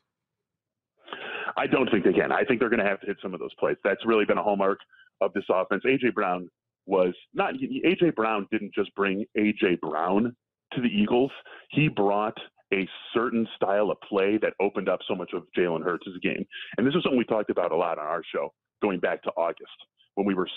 I 1.56 1.66
don't 1.66 1.90
think 1.90 2.04
they 2.04 2.12
can. 2.12 2.32
I 2.32 2.44
think 2.44 2.60
they're 2.60 2.70
going 2.70 2.82
to 2.82 2.88
have 2.88 3.00
to 3.00 3.06
hit 3.06 3.18
some 3.22 3.34
of 3.34 3.40
those 3.40 3.54
plays. 3.58 3.76
That's 3.84 4.04
really 4.06 4.24
been 4.24 4.38
a 4.38 4.42
hallmark 4.42 4.78
of 5.20 5.32
this 5.34 5.44
offense. 5.50 5.82
AJ 5.84 6.14
Brown 6.14 6.48
was 6.86 7.14
not 7.34 7.54
AJ 7.54 8.14
Brown 8.14 8.46
didn't 8.50 8.74
just 8.74 8.94
bring 8.94 9.24
AJ 9.38 9.80
Brown 9.80 10.34
to 10.74 10.80
the 10.80 10.88
Eagles. 10.88 11.30
He 11.70 11.88
brought 11.88 12.36
a 12.72 12.88
certain 13.14 13.46
style 13.56 13.90
of 13.90 13.98
play 14.08 14.38
that 14.38 14.54
opened 14.60 14.88
up 14.88 15.00
so 15.06 15.14
much 15.14 15.30
of 15.34 15.42
Jalen 15.56 15.84
Hurts' 15.84 16.08
game. 16.22 16.44
And 16.76 16.86
this 16.86 16.94
is 16.94 17.02
something 17.02 17.18
we 17.18 17.24
talked 17.24 17.50
about 17.50 17.72
a 17.72 17.76
lot 17.76 17.98
on 17.98 18.06
our 18.06 18.22
show 18.34 18.52
going 18.80 18.98
back 18.98 19.22
to 19.24 19.30
August 19.36 19.70
when 20.14 20.26
we 20.26 20.34
were 20.34 20.48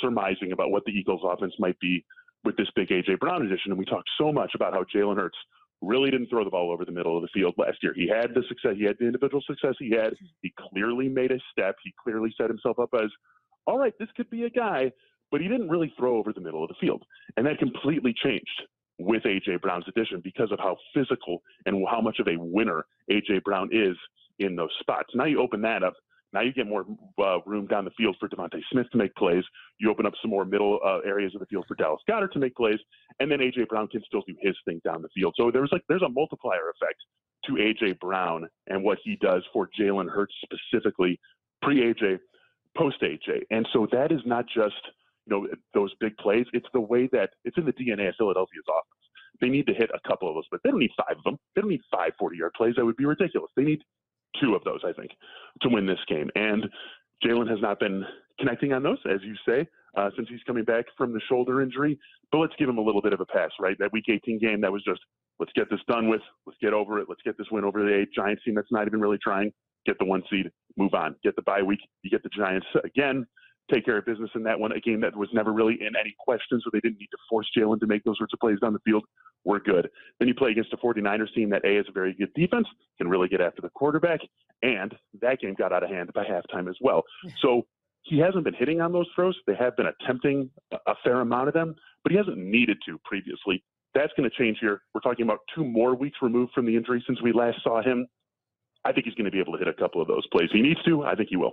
surmising 0.00 0.52
about 0.52 0.70
what 0.70 0.84
the 0.84 0.92
Eagles 0.92 1.22
offense 1.24 1.54
might 1.58 1.78
be 1.80 2.04
with 2.44 2.56
this 2.56 2.68
big 2.74 2.88
AJ 2.88 3.18
Brown 3.20 3.42
addition. 3.42 3.72
And 3.72 3.78
we 3.78 3.84
talked 3.84 4.08
so 4.18 4.32
much 4.32 4.52
about 4.54 4.74
how 4.74 4.84
Jalen 4.94 5.16
Hurts 5.16 5.36
really 5.80 6.10
didn't 6.10 6.28
throw 6.28 6.44
the 6.44 6.50
ball 6.50 6.70
over 6.70 6.84
the 6.84 6.92
middle 6.92 7.16
of 7.16 7.22
the 7.22 7.28
field 7.34 7.54
last 7.58 7.78
year. 7.82 7.92
He 7.94 8.08
had 8.08 8.34
the 8.34 8.42
success, 8.48 8.74
he 8.76 8.84
had 8.84 8.96
the 9.00 9.06
individual 9.06 9.42
success 9.46 9.74
he 9.78 9.90
had. 9.90 10.14
He 10.42 10.52
clearly 10.70 11.08
made 11.08 11.32
a 11.32 11.38
step. 11.50 11.76
He 11.82 11.92
clearly 12.02 12.32
set 12.38 12.48
himself 12.48 12.78
up 12.78 12.90
as, 12.94 13.10
all 13.66 13.78
right, 13.78 13.92
this 13.98 14.08
could 14.16 14.30
be 14.30 14.44
a 14.44 14.50
guy, 14.50 14.92
but 15.30 15.40
he 15.40 15.48
didn't 15.48 15.68
really 15.68 15.92
throw 15.98 16.16
over 16.16 16.32
the 16.32 16.40
middle 16.40 16.62
of 16.62 16.68
the 16.68 16.76
field. 16.80 17.02
And 17.36 17.46
that 17.46 17.58
completely 17.58 18.14
changed 18.22 18.62
with 19.04 19.22
AJ 19.24 19.60
Brown's 19.62 19.84
addition 19.88 20.20
because 20.22 20.52
of 20.52 20.58
how 20.58 20.76
physical 20.94 21.42
and 21.66 21.86
how 21.90 22.00
much 22.00 22.18
of 22.20 22.28
a 22.28 22.36
winner 22.38 22.84
AJ 23.10 23.42
Brown 23.44 23.68
is 23.72 23.96
in 24.38 24.56
those 24.56 24.70
spots. 24.80 25.10
Now 25.14 25.24
you 25.24 25.40
open 25.40 25.62
that 25.62 25.82
up 25.82 25.94
Now 26.32 26.40
you 26.40 26.52
get 26.52 26.66
more 26.66 26.86
uh, 27.22 27.40
room 27.46 27.66
down 27.66 27.84
the 27.84 27.90
field 27.92 28.16
for 28.18 28.28
DeVonta 28.28 28.60
Smith 28.70 28.86
to 28.92 28.98
make 28.98 29.14
plays. 29.16 29.44
You 29.78 29.90
open 29.90 30.06
up 30.06 30.14
some 30.22 30.30
more 30.30 30.44
middle 30.44 30.78
uh, 30.84 30.98
areas 31.06 31.34
of 31.34 31.40
the 31.40 31.46
field 31.46 31.64
for 31.68 31.74
Dallas 31.74 32.00
Goedert 32.08 32.32
to 32.32 32.38
make 32.38 32.56
plays, 32.56 32.78
and 33.20 33.30
then 33.30 33.40
AJ 33.40 33.68
Brown 33.68 33.88
can 33.88 34.02
still 34.06 34.22
do 34.26 34.34
his 34.40 34.56
thing 34.64 34.80
down 34.84 35.02
the 35.02 35.08
field. 35.14 35.34
So 35.36 35.50
there's 35.50 35.70
like 35.72 35.82
there's 35.88 36.02
a 36.02 36.08
multiplier 36.08 36.70
effect 36.70 37.00
to 37.46 37.52
AJ 37.54 38.00
Brown 38.00 38.48
and 38.68 38.82
what 38.84 38.98
he 39.04 39.16
does 39.16 39.42
for 39.52 39.68
Jalen 39.78 40.08
Hurts 40.08 40.34
specifically, 40.44 41.20
pre 41.60 41.92
AJ, 41.92 42.18
post 42.76 43.02
AJ, 43.02 43.42
and 43.50 43.68
so 43.72 43.86
that 43.92 44.12
is 44.12 44.20
not 44.24 44.46
just 44.54 44.80
you 45.26 45.30
know 45.30 45.46
those 45.74 45.92
big 46.00 46.16
plays. 46.18 46.46
It's 46.52 46.66
the 46.72 46.80
way 46.80 47.08
that 47.12 47.30
it's 47.44 47.56
in 47.58 47.64
the 47.64 47.72
DNA 47.72 48.08
of 48.08 48.14
Philadelphia's 48.18 48.64
offense. 48.68 49.02
They 49.40 49.48
need 49.48 49.66
to 49.66 49.74
hit 49.74 49.90
a 49.94 50.08
couple 50.08 50.28
of 50.28 50.34
those, 50.34 50.46
but 50.50 50.60
they 50.62 50.70
don't 50.70 50.78
need 50.80 50.92
five 50.96 51.16
of 51.16 51.24
them. 51.24 51.36
They 51.54 51.62
don't 51.62 51.70
need 51.70 51.80
five 51.90 52.12
40 52.18 52.36
yard 52.36 52.52
plays. 52.56 52.74
That 52.76 52.84
would 52.84 52.96
be 52.96 53.06
ridiculous. 53.06 53.50
They 53.56 53.64
need 53.64 53.80
two 54.40 54.54
of 54.54 54.64
those, 54.64 54.80
I 54.84 54.92
think, 54.92 55.10
to 55.62 55.68
win 55.68 55.86
this 55.86 55.98
game. 56.08 56.30
And 56.34 56.64
Jalen 57.24 57.48
has 57.50 57.60
not 57.60 57.80
been 57.80 58.04
connecting 58.38 58.72
on 58.72 58.82
those, 58.82 58.98
as 59.10 59.20
you 59.22 59.34
say, 59.46 59.66
uh, 59.96 60.10
since 60.16 60.28
he's 60.28 60.42
coming 60.46 60.64
back 60.64 60.86
from 60.96 61.12
the 61.12 61.20
shoulder 61.28 61.62
injury. 61.62 61.98
But 62.30 62.38
let's 62.38 62.54
give 62.58 62.68
him 62.68 62.78
a 62.78 62.82
little 62.82 63.02
bit 63.02 63.12
of 63.12 63.20
a 63.20 63.26
pass, 63.26 63.50
right? 63.60 63.76
That 63.78 63.92
Week 63.92 64.04
18 64.08 64.38
game, 64.38 64.60
that 64.60 64.72
was 64.72 64.82
just 64.84 65.00
let's 65.38 65.52
get 65.54 65.70
this 65.70 65.80
done 65.88 66.08
with, 66.08 66.22
let's 66.46 66.58
get 66.60 66.72
over 66.72 66.98
it, 67.00 67.06
let's 67.08 67.22
get 67.24 67.36
this 67.36 67.46
win 67.50 67.64
over 67.64 67.80
the 67.82 68.06
Giants 68.14 68.42
team 68.44 68.54
that's 68.54 68.70
not 68.70 68.86
even 68.86 69.00
really 69.00 69.18
trying. 69.22 69.52
Get 69.86 69.98
the 69.98 70.04
one 70.04 70.22
seed, 70.30 70.50
move 70.76 70.94
on. 70.94 71.16
Get 71.24 71.34
the 71.36 71.42
bye 71.42 71.62
week, 71.62 71.80
you 72.02 72.10
get 72.10 72.22
the 72.22 72.30
Giants 72.36 72.66
again 72.84 73.26
take 73.72 73.84
care 73.84 73.98
of 73.98 74.06
business 74.06 74.30
in 74.34 74.42
that 74.44 74.58
one. 74.58 74.72
A 74.72 74.80
game 74.80 75.00
that 75.00 75.16
was 75.16 75.28
never 75.32 75.52
really 75.52 75.74
in 75.80 75.94
any 75.98 76.14
question, 76.18 76.60
so 76.62 76.70
they 76.72 76.80
didn't 76.80 76.98
need 76.98 77.10
to 77.10 77.18
force 77.28 77.48
Jalen 77.56 77.80
to 77.80 77.86
make 77.86 78.04
those 78.04 78.18
sorts 78.18 78.32
of 78.32 78.40
plays 78.40 78.58
down 78.60 78.72
the 78.72 78.80
field. 78.80 79.04
We're 79.44 79.60
good. 79.60 79.88
Then 80.18 80.28
you 80.28 80.34
play 80.34 80.50
against 80.50 80.72
a 80.72 80.76
49ers 80.76 81.32
team 81.34 81.50
that 81.50 81.64
A 81.64 81.78
is 81.78 81.86
a 81.88 81.92
very 81.92 82.14
good 82.14 82.32
defense, 82.34 82.66
can 82.98 83.08
really 83.08 83.28
get 83.28 83.40
after 83.40 83.60
the 83.60 83.70
quarterback, 83.70 84.20
and 84.62 84.94
that 85.20 85.40
game 85.40 85.54
got 85.54 85.72
out 85.72 85.82
of 85.82 85.90
hand 85.90 86.10
by 86.14 86.24
halftime 86.24 86.68
as 86.68 86.76
well. 86.80 87.02
Hmm. 87.22 87.30
So 87.40 87.62
he 88.02 88.18
hasn't 88.18 88.44
been 88.44 88.54
hitting 88.54 88.80
on 88.80 88.92
those 88.92 89.06
throws. 89.14 89.36
They 89.46 89.54
have 89.54 89.76
been 89.76 89.86
attempting 89.86 90.50
a 90.72 90.94
fair 91.04 91.20
amount 91.20 91.48
of 91.48 91.54
them, 91.54 91.74
but 92.02 92.12
he 92.12 92.18
hasn't 92.18 92.38
needed 92.38 92.78
to 92.86 92.98
previously. 93.04 93.64
That's 93.94 94.12
going 94.16 94.28
to 94.28 94.36
change 94.36 94.58
here. 94.60 94.82
We're 94.94 95.02
talking 95.02 95.24
about 95.24 95.40
two 95.54 95.64
more 95.64 95.94
weeks 95.94 96.18
removed 96.22 96.52
from 96.54 96.66
the 96.66 96.76
injury 96.76 97.02
since 97.06 97.20
we 97.22 97.32
last 97.32 97.58
saw 97.62 97.82
him. 97.82 98.06
I 98.84 98.92
think 98.92 99.06
he's 99.06 99.14
going 99.14 99.26
to 99.26 99.30
be 99.30 99.38
able 99.38 99.52
to 99.52 99.58
hit 99.58 99.68
a 99.68 99.74
couple 99.74 100.00
of 100.00 100.08
those 100.08 100.26
plays. 100.32 100.48
He 100.52 100.60
needs 100.60 100.82
to. 100.84 101.04
I 101.04 101.14
think 101.14 101.28
he 101.28 101.36
will 101.36 101.52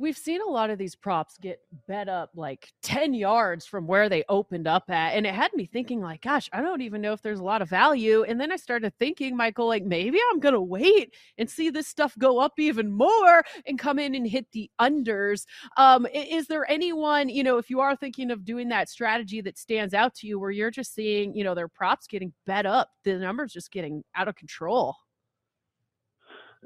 we've 0.00 0.16
seen 0.16 0.40
a 0.40 0.50
lot 0.50 0.70
of 0.70 0.78
these 0.78 0.96
props 0.96 1.36
get 1.38 1.60
bet 1.86 2.08
up 2.08 2.30
like 2.34 2.72
10 2.82 3.12
yards 3.12 3.66
from 3.66 3.86
where 3.86 4.08
they 4.08 4.24
opened 4.28 4.66
up 4.66 4.88
at 4.88 5.14
and 5.14 5.26
it 5.26 5.34
had 5.34 5.52
me 5.52 5.66
thinking 5.66 6.00
like 6.00 6.22
gosh 6.22 6.48
i 6.52 6.60
don't 6.62 6.80
even 6.80 7.00
know 7.00 7.12
if 7.12 7.20
there's 7.20 7.40
a 7.40 7.44
lot 7.44 7.60
of 7.60 7.68
value 7.68 8.22
and 8.24 8.40
then 8.40 8.50
i 8.50 8.56
started 8.56 8.92
thinking 8.98 9.36
michael 9.36 9.66
like 9.66 9.84
maybe 9.84 10.18
i'm 10.32 10.40
gonna 10.40 10.60
wait 10.60 11.14
and 11.38 11.48
see 11.48 11.68
this 11.68 11.86
stuff 11.86 12.16
go 12.18 12.38
up 12.38 12.58
even 12.58 12.90
more 12.90 13.44
and 13.66 13.78
come 13.78 13.98
in 13.98 14.14
and 14.14 14.26
hit 14.26 14.46
the 14.52 14.70
unders. 14.80 15.46
Um, 15.76 16.06
is 16.14 16.46
there 16.46 16.70
anyone 16.70 17.28
you 17.28 17.42
know 17.42 17.58
if 17.58 17.70
you 17.70 17.80
are 17.80 17.96
thinking 17.96 18.30
of 18.30 18.44
doing 18.44 18.68
that 18.68 18.88
strategy 18.88 19.40
that 19.42 19.58
stands 19.58 19.94
out 19.94 20.14
to 20.16 20.26
you 20.26 20.38
where 20.38 20.50
you're 20.50 20.70
just 20.70 20.94
seeing 20.94 21.34
you 21.34 21.44
know 21.44 21.54
their 21.54 21.68
props 21.68 22.06
getting 22.06 22.32
bet 22.46 22.66
up 22.66 22.90
the 23.04 23.14
numbers 23.14 23.52
just 23.52 23.70
getting 23.70 24.02
out 24.14 24.28
of 24.28 24.36
control? 24.36 24.96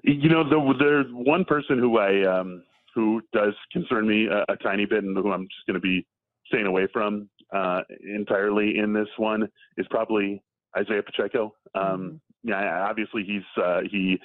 You 0.02 0.28
know 0.28 0.48
the, 0.48 0.74
there's 0.78 1.06
one 1.10 1.44
person 1.44 1.78
who 1.78 1.98
i 1.98 2.22
um 2.26 2.62
who 2.94 3.22
does 3.32 3.54
concern 3.72 4.06
me 4.06 4.26
a, 4.26 4.52
a 4.52 4.56
tiny 4.56 4.86
bit 4.86 5.04
and 5.04 5.16
who 5.16 5.32
I'm 5.32 5.42
just 5.42 5.66
going 5.66 5.74
to 5.74 5.80
be 5.80 6.06
staying 6.46 6.66
away 6.66 6.86
from 6.92 7.28
uh, 7.54 7.80
entirely 8.14 8.78
in 8.78 8.92
this 8.92 9.08
one 9.16 9.48
is 9.76 9.86
probably 9.90 10.42
Isaiah 10.76 11.02
Pacheco. 11.02 11.54
Um, 11.74 11.84
mm-hmm. 11.84 12.16
Yeah, 12.50 12.86
obviously 12.88 13.24
he's 13.24 13.62
uh, 13.62 13.80
he 13.90 14.18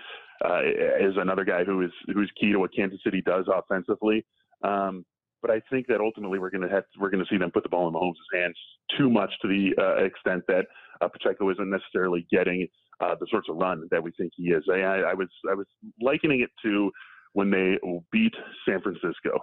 uh, 0.44 0.62
is 1.00 1.16
another 1.18 1.46
guy 1.46 1.64
who 1.64 1.82
is 1.82 1.92
who's 2.14 2.32
key 2.40 2.52
to 2.52 2.60
what 2.60 2.76
Kansas 2.76 3.00
City 3.04 3.22
does 3.22 3.46
offensively. 3.54 4.26
Um, 4.64 5.06
but 5.42 5.52
I 5.52 5.62
think 5.70 5.88
that 5.88 6.02
ultimately 6.02 6.38
we're 6.38 6.50
going 6.50 6.68
to 6.68 6.74
have 6.74 6.84
we're 7.00 7.10
going 7.10 7.24
to 7.24 7.30
see 7.30 7.38
them 7.38 7.52
put 7.52 7.64
the 7.64 7.70
ball 7.70 7.88
in 7.88 7.94
Mahomes' 7.94 8.16
hands 8.34 8.58
too 8.98 9.10
much 9.10 9.32
to 9.42 9.48
the 9.48 9.72
uh, 9.82 10.04
extent 10.04 10.44
that 10.48 10.66
uh, 11.02 11.08
Pacheco 11.08 11.50
isn't 11.50 11.70
necessarily 11.70 12.28
getting 12.30 12.68
uh, 13.00 13.16
the 13.20 13.28
sorts 13.30 13.48
of 13.50 13.56
run 13.56 13.88
that 13.92 14.04
we 14.04 14.12
think 14.18 14.34
he 14.36 14.50
is. 14.50 14.64
I, 14.70 14.80
I 14.80 15.14
was 15.14 15.30
I 15.50 15.54
was 15.54 15.68
likening 16.02 16.42
it 16.42 16.50
to 16.64 16.92
when 17.34 17.52
they 17.52 17.78
beat 18.12 18.34
San 18.68 18.82
Francisco 18.82 19.40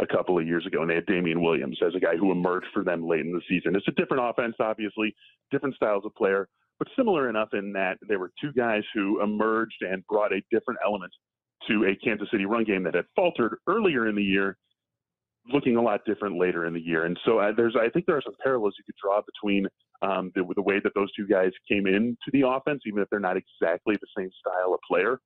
a 0.00 0.06
couple 0.06 0.38
of 0.38 0.46
years 0.46 0.66
ago, 0.66 0.82
and 0.82 0.90
they 0.90 0.96
had 0.96 1.06
Damien 1.06 1.40
Williams 1.40 1.78
as 1.86 1.94
a 1.94 2.00
guy 2.00 2.16
who 2.16 2.32
emerged 2.32 2.66
for 2.74 2.82
them 2.82 3.06
late 3.06 3.20
in 3.20 3.32
the 3.32 3.40
season. 3.48 3.76
It's 3.76 3.86
a 3.88 3.92
different 3.92 4.24
offense, 4.28 4.56
obviously, 4.58 5.14
different 5.50 5.76
styles 5.76 6.04
of 6.04 6.14
player, 6.14 6.48
but 6.78 6.88
similar 6.96 7.28
enough 7.28 7.50
in 7.52 7.72
that 7.74 7.98
there 8.08 8.18
were 8.18 8.32
two 8.40 8.52
guys 8.52 8.82
who 8.92 9.22
emerged 9.22 9.82
and 9.82 10.04
brought 10.08 10.32
a 10.32 10.42
different 10.50 10.80
element 10.84 11.12
to 11.68 11.84
a 11.84 11.96
Kansas 12.04 12.28
City 12.30 12.44
run 12.44 12.64
game 12.64 12.82
that 12.82 12.94
had 12.94 13.06
faltered 13.14 13.56
earlier 13.68 14.08
in 14.08 14.16
the 14.16 14.22
year, 14.22 14.56
looking 15.52 15.76
a 15.76 15.82
lot 15.82 16.00
different 16.04 16.38
later 16.38 16.66
in 16.66 16.74
the 16.74 16.80
year. 16.80 17.04
And 17.04 17.18
so 17.24 17.38
uh, 17.38 17.52
there's, 17.56 17.76
I 17.80 17.88
think 17.90 18.06
there 18.06 18.16
are 18.16 18.22
some 18.22 18.34
parallels 18.42 18.74
you 18.76 18.84
could 18.84 18.96
draw 19.02 19.22
between 19.22 19.66
um, 20.02 20.32
the, 20.34 20.44
the 20.56 20.62
way 20.62 20.80
that 20.82 20.92
those 20.94 21.12
two 21.12 21.26
guys 21.26 21.52
came 21.70 21.86
into 21.86 22.16
the 22.32 22.46
offense, 22.46 22.82
even 22.86 23.00
if 23.00 23.08
they're 23.10 23.20
not 23.20 23.36
exactly 23.36 23.94
the 24.00 24.06
same 24.18 24.30
style 24.40 24.74
of 24.74 24.80
player. 24.86 25.20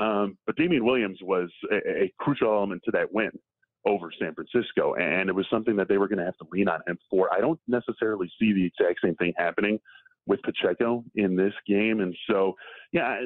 Um, 0.00 0.38
but 0.46 0.56
Damien 0.56 0.84
Williams 0.84 1.18
was 1.22 1.50
a, 1.70 2.04
a, 2.04 2.14
crucial 2.18 2.50
element 2.52 2.80
to 2.86 2.90
that 2.92 3.12
win 3.12 3.30
over 3.86 4.10
San 4.18 4.34
Francisco, 4.34 4.94
and 4.94 5.28
it 5.28 5.34
was 5.34 5.46
something 5.50 5.76
that 5.76 5.88
they 5.88 5.98
were 5.98 6.08
going 6.08 6.18
to 6.18 6.24
have 6.24 6.36
to 6.38 6.46
lean 6.50 6.68
on 6.68 6.80
him 6.86 6.96
for. 7.10 7.32
I 7.32 7.40
don't 7.40 7.60
necessarily 7.68 8.30
see 8.38 8.52
the 8.52 8.64
exact 8.64 9.00
same 9.04 9.14
thing 9.16 9.34
happening 9.36 9.78
with 10.26 10.40
Pacheco 10.42 11.04
in 11.16 11.36
this 11.36 11.52
game, 11.66 12.00
and 12.00 12.16
so 12.30 12.54
yeah, 12.92 13.20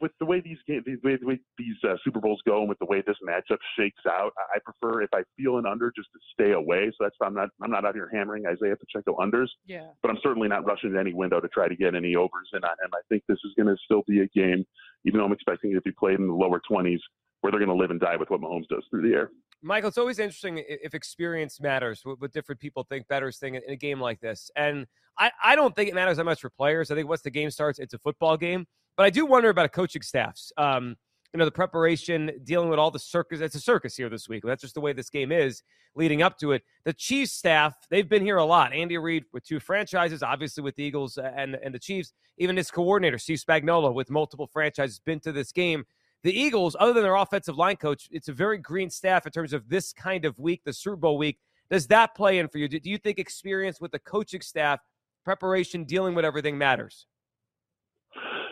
with 0.00 0.12
the 0.20 0.26
way 0.26 0.40
these 0.40 0.58
games, 0.66 0.84
the 0.86 0.96
way, 1.02 1.16
the 1.16 1.26
way 1.26 1.40
these 1.58 1.76
uh, 1.84 1.94
Super 2.04 2.20
Bowls 2.20 2.40
go, 2.46 2.60
and 2.60 2.68
with 2.68 2.78
the 2.78 2.86
way 2.86 3.02
this 3.06 3.16
matchup 3.26 3.58
shakes 3.78 4.02
out, 4.08 4.32
I 4.54 4.58
prefer 4.58 5.02
if 5.02 5.10
I 5.14 5.22
feel 5.36 5.58
an 5.58 5.66
under 5.66 5.92
just 5.96 6.08
to 6.12 6.18
stay 6.32 6.52
away. 6.52 6.90
So 6.90 7.04
that's 7.04 7.14
why 7.18 7.26
I'm 7.26 7.34
not 7.34 7.48
I'm 7.62 7.70
not 7.70 7.84
out 7.84 7.94
here 7.94 8.10
hammering 8.12 8.46
Isaiah 8.46 8.76
Pacheco 8.76 9.16
unders. 9.16 9.48
Yeah. 9.66 9.88
But 10.02 10.10
I'm 10.10 10.18
certainly 10.22 10.48
not 10.48 10.66
rushing 10.66 10.92
to 10.92 10.98
any 10.98 11.14
window 11.14 11.40
to 11.40 11.48
try 11.48 11.68
to 11.68 11.76
get 11.76 11.94
any 11.94 12.14
overs 12.16 12.50
in 12.52 12.64
on 12.64 12.70
him. 12.70 12.90
I 12.94 13.00
think 13.08 13.22
this 13.28 13.38
is 13.44 13.52
going 13.56 13.68
to 13.68 13.76
still 13.84 14.02
be 14.06 14.20
a 14.20 14.26
game, 14.28 14.64
even 15.04 15.18
though 15.18 15.26
I'm 15.26 15.32
expecting 15.32 15.72
it 15.72 15.74
to 15.74 15.80
be 15.82 15.92
played 15.92 16.18
in 16.18 16.26
the 16.26 16.34
lower 16.34 16.60
20s, 16.70 16.98
where 17.40 17.50
they're 17.50 17.64
going 17.64 17.76
to 17.76 17.80
live 17.80 17.90
and 17.90 18.00
die 18.00 18.16
with 18.16 18.30
what 18.30 18.40
Mahomes 18.40 18.68
does 18.68 18.84
through 18.90 19.08
the 19.08 19.14
air. 19.14 19.30
Michael, 19.62 19.88
it's 19.88 19.98
always 19.98 20.18
interesting 20.18 20.62
if 20.68 20.94
experience 20.94 21.60
matters, 21.60 22.02
what, 22.04 22.32
different 22.32 22.60
people 22.60 22.84
think 22.88 23.08
betters 23.08 23.38
thing 23.38 23.54
in 23.54 23.62
a 23.68 23.76
game 23.76 24.00
like 24.00 24.20
this. 24.20 24.50
And 24.54 24.86
I, 25.18 25.30
I 25.42 25.56
don't 25.56 25.74
think 25.74 25.88
it 25.88 25.94
matters 25.94 26.18
that 26.18 26.24
much 26.24 26.40
for 26.40 26.50
players. 26.50 26.90
I 26.90 26.94
think 26.94 27.08
once 27.08 27.22
the 27.22 27.30
game 27.30 27.50
starts, 27.50 27.78
it's 27.78 27.94
a 27.94 27.98
football 27.98 28.36
game. 28.36 28.66
But 28.96 29.04
I 29.04 29.10
do 29.10 29.26
wonder 29.26 29.50
about 29.50 29.66
a 29.66 29.70
coaching 29.70 30.02
staffs. 30.02 30.52
Um, 30.56 30.96
you 31.32 31.38
know, 31.38 31.44
the 31.44 31.50
preparation, 31.50 32.30
dealing 32.44 32.70
with 32.70 32.78
all 32.78 32.90
the 32.90 32.98
circus. 32.98 33.40
It's 33.40 33.54
a 33.54 33.60
circus 33.60 33.94
here 33.94 34.08
this 34.08 34.26
week. 34.26 34.42
That's 34.42 34.62
just 34.62 34.74
the 34.74 34.80
way 34.80 34.94
this 34.94 35.10
game 35.10 35.32
is 35.32 35.62
leading 35.94 36.22
up 36.22 36.38
to 36.38 36.52
it. 36.52 36.62
The 36.84 36.94
Chiefs 36.94 37.32
staff, 37.32 37.74
they've 37.90 38.08
been 38.08 38.22
here 38.22 38.38
a 38.38 38.44
lot. 38.44 38.72
Andy 38.72 38.96
Reid 38.96 39.24
with 39.34 39.44
two 39.44 39.60
franchises, 39.60 40.22
obviously 40.22 40.62
with 40.62 40.76
the 40.76 40.84
Eagles 40.84 41.18
and, 41.18 41.56
and 41.56 41.74
the 41.74 41.78
Chiefs. 41.78 42.14
Even 42.38 42.56
his 42.56 42.70
coordinator, 42.70 43.18
Steve 43.18 43.38
Spagnuolo, 43.46 43.92
with 43.92 44.08
multiple 44.08 44.46
franchises, 44.46 44.98
been 44.98 45.20
to 45.20 45.32
this 45.32 45.52
game. 45.52 45.84
The 46.22 46.32
Eagles, 46.32 46.74
other 46.80 46.94
than 46.94 47.02
their 47.02 47.16
offensive 47.16 47.58
line 47.58 47.76
coach, 47.76 48.08
it's 48.10 48.28
a 48.28 48.32
very 48.32 48.56
green 48.56 48.88
staff 48.88 49.26
in 49.26 49.32
terms 49.32 49.52
of 49.52 49.68
this 49.68 49.92
kind 49.92 50.24
of 50.24 50.38
week, 50.38 50.62
the 50.64 50.72
Super 50.72 50.96
Bowl 50.96 51.18
week. 51.18 51.38
Does 51.70 51.86
that 51.88 52.14
play 52.14 52.38
in 52.38 52.48
for 52.48 52.58
you? 52.58 52.68
Do 52.68 52.80
you 52.82 52.98
think 52.98 53.18
experience 53.18 53.80
with 53.80 53.92
the 53.92 53.98
coaching 53.98 54.40
staff, 54.40 54.80
preparation, 55.24 55.84
dealing 55.84 56.14
with 56.14 56.24
everything 56.24 56.56
matters? 56.56 57.06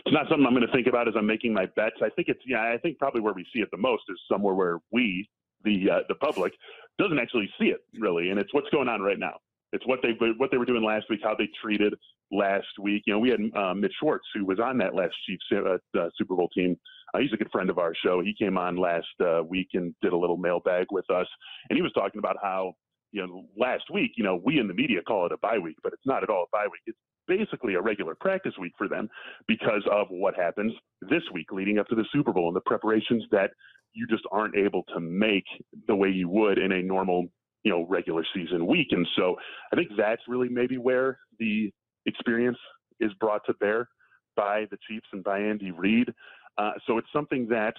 It's 0.05 0.13
not 0.13 0.27
something 0.29 0.45
I'm 0.45 0.53
going 0.53 0.65
to 0.65 0.71
think 0.71 0.87
about 0.87 1.07
as 1.07 1.15
I'm 1.17 1.25
making 1.25 1.53
my 1.53 1.65
bets. 1.75 1.95
I 2.01 2.09
think 2.09 2.27
it's 2.27 2.41
yeah. 2.45 2.71
I 2.73 2.77
think 2.77 2.99
probably 2.99 3.21
where 3.21 3.33
we 3.33 3.45
see 3.53 3.59
it 3.59 3.69
the 3.71 3.77
most 3.77 4.03
is 4.09 4.19
somewhere 4.31 4.53
where 4.53 4.77
we, 4.91 5.27
the 5.63 5.89
uh, 5.91 5.99
the 6.07 6.15
public, 6.15 6.53
doesn't 6.99 7.19
actually 7.19 7.49
see 7.59 7.67
it 7.67 7.79
really, 7.99 8.29
and 8.29 8.39
it's 8.39 8.53
what's 8.53 8.69
going 8.69 8.87
on 8.87 9.01
right 9.01 9.19
now. 9.19 9.37
It's 9.73 9.85
what 9.87 9.99
they 10.03 10.11
what 10.37 10.51
they 10.51 10.57
were 10.57 10.65
doing 10.65 10.83
last 10.83 11.07
week, 11.09 11.21
how 11.23 11.35
they 11.35 11.49
treated 11.61 11.95
last 12.31 12.67
week. 12.79 13.03
You 13.07 13.13
know, 13.13 13.19
we 13.19 13.29
had 13.29 13.39
uh, 13.55 13.73
Mitch 13.73 13.93
Schwartz 13.99 14.25
who 14.35 14.45
was 14.45 14.59
on 14.59 14.77
that 14.77 14.93
last 14.93 15.15
Chiefs 15.25 15.43
uh, 15.51 15.99
uh, 15.99 16.09
Super 16.17 16.35
Bowl 16.35 16.49
team. 16.49 16.77
Uh, 17.13 17.19
he's 17.19 17.33
a 17.33 17.37
good 17.37 17.51
friend 17.51 17.69
of 17.69 17.79
our 17.79 17.93
show. 18.03 18.21
He 18.21 18.35
came 18.37 18.57
on 18.57 18.77
last 18.77 19.07
uh, 19.21 19.41
week 19.43 19.69
and 19.73 19.93
did 20.01 20.13
a 20.13 20.17
little 20.17 20.37
mailbag 20.37 20.87
with 20.91 21.09
us, 21.09 21.27
and 21.69 21.77
he 21.77 21.81
was 21.81 21.91
talking 21.93 22.19
about 22.19 22.37
how 22.43 22.73
you 23.11 23.25
know 23.25 23.45
last 23.57 23.85
week, 23.91 24.11
you 24.17 24.23
know, 24.23 24.39
we 24.43 24.59
in 24.59 24.67
the 24.67 24.73
media 24.73 25.01
call 25.01 25.25
it 25.25 25.31
a 25.31 25.37
bye 25.37 25.57
week, 25.57 25.77
but 25.81 25.93
it's 25.93 26.05
not 26.05 26.21
at 26.21 26.29
all 26.29 26.43
a 26.43 26.49
bye 26.51 26.67
week. 26.71 26.81
It's 26.85 26.97
basically 27.27 27.75
a 27.75 27.81
regular 27.81 28.15
practice 28.15 28.53
week 28.59 28.73
for 28.77 28.87
them 28.87 29.09
because 29.47 29.83
of 29.91 30.07
what 30.09 30.35
happens 30.35 30.73
this 31.01 31.23
week 31.33 31.51
leading 31.51 31.79
up 31.79 31.87
to 31.87 31.95
the 31.95 32.05
Super 32.11 32.31
Bowl 32.31 32.47
and 32.47 32.55
the 32.55 32.61
preparations 32.61 33.23
that 33.31 33.51
you 33.93 34.05
just 34.07 34.23
aren't 34.31 34.55
able 34.55 34.83
to 34.93 34.99
make 34.99 35.45
the 35.87 35.95
way 35.95 36.09
you 36.09 36.29
would 36.29 36.57
in 36.57 36.71
a 36.71 36.81
normal, 36.81 37.27
you 37.63 37.71
know, 37.71 37.85
regular 37.87 38.25
season 38.33 38.67
week. 38.67 38.87
And 38.91 39.07
so 39.15 39.35
I 39.71 39.75
think 39.75 39.89
that's 39.97 40.21
really 40.27 40.49
maybe 40.49 40.77
where 40.77 41.19
the 41.39 41.71
experience 42.05 42.57
is 42.99 43.11
brought 43.19 43.41
to 43.45 43.53
bear 43.55 43.87
by 44.35 44.65
the 44.69 44.77
Chiefs 44.87 45.07
and 45.13 45.23
by 45.23 45.39
Andy 45.39 45.71
Reid. 45.71 46.13
Uh, 46.57 46.71
so 46.85 46.97
it's 46.97 47.07
something 47.13 47.47
that 47.49 47.73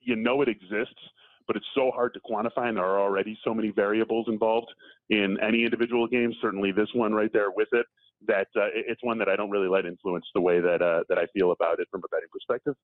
you 0.00 0.16
know 0.16 0.42
it 0.42 0.48
exists, 0.48 1.00
but 1.46 1.56
it's 1.56 1.66
so 1.74 1.90
hard 1.94 2.14
to 2.14 2.20
quantify, 2.20 2.68
and 2.68 2.76
there 2.76 2.84
are 2.84 3.00
already 3.00 3.38
so 3.44 3.54
many 3.54 3.70
variables 3.70 4.26
involved 4.28 4.68
in 5.10 5.36
any 5.42 5.64
individual 5.64 6.06
game. 6.06 6.32
Certainly, 6.40 6.72
this 6.72 6.88
one 6.94 7.12
right 7.12 7.32
there 7.32 7.50
with 7.50 7.68
it 7.72 7.86
that 8.26 8.48
uh, 8.56 8.68
it's 8.72 9.02
one 9.02 9.18
that 9.18 9.28
I 9.28 9.36
don't 9.36 9.50
really 9.50 9.68
let 9.68 9.84
influence 9.84 10.26
the 10.34 10.40
way 10.40 10.60
that 10.60 10.82
uh, 10.82 11.04
that 11.08 11.18
I 11.18 11.26
feel 11.32 11.52
about 11.52 11.80
it 11.80 11.88
from 11.90 12.02
a 12.04 12.08
betting 12.08 12.28
perspective. 12.32 12.74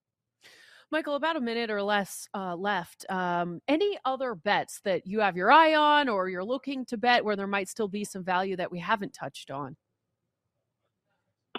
Michael, 0.90 1.14
about 1.14 1.36
a 1.36 1.40
minute 1.40 1.70
or 1.70 1.82
less 1.82 2.28
uh, 2.34 2.54
left. 2.54 3.06
Um, 3.10 3.62
any 3.66 3.98
other 4.04 4.34
bets 4.34 4.80
that 4.84 5.06
you 5.06 5.20
have 5.20 5.38
your 5.38 5.50
eye 5.50 5.74
on 5.74 6.10
or 6.10 6.28
you're 6.28 6.44
looking 6.44 6.84
to 6.86 6.98
bet 6.98 7.24
where 7.24 7.34
there 7.34 7.46
might 7.46 7.70
still 7.70 7.88
be 7.88 8.04
some 8.04 8.22
value 8.22 8.56
that 8.56 8.70
we 8.70 8.78
haven't 8.78 9.14
touched 9.14 9.50
on? 9.50 9.76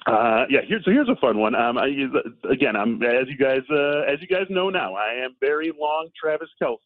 Uh, 0.05 0.43
yeah, 0.49 0.59
here's 0.67 0.83
so 0.83 0.91
here's 0.91 1.09
a 1.09 1.15
fun 1.21 1.37
one. 1.37 1.55
Um, 1.55 1.77
I, 1.77 1.87
again, 2.51 2.75
I'm 2.75 3.01
as 3.03 3.27
you 3.27 3.37
guys 3.37 3.61
uh, 3.71 4.01
as 4.01 4.19
you 4.21 4.27
guys 4.27 4.45
know 4.49 4.69
now, 4.69 4.95
I 4.95 5.13
am 5.23 5.35
very 5.39 5.71
long 5.79 6.09
Travis 6.19 6.49
Kelce 6.61 6.77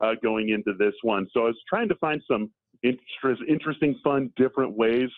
uh, 0.00 0.14
going 0.22 0.48
into 0.50 0.72
this 0.78 0.94
one. 1.02 1.28
So 1.32 1.42
I 1.42 1.44
was 1.44 1.58
trying 1.68 1.88
to 1.88 1.94
find 1.96 2.20
some 2.28 2.50
interest, 2.82 3.42
interesting, 3.48 3.98
fun, 4.02 4.32
different 4.36 4.76
ways 4.76 5.08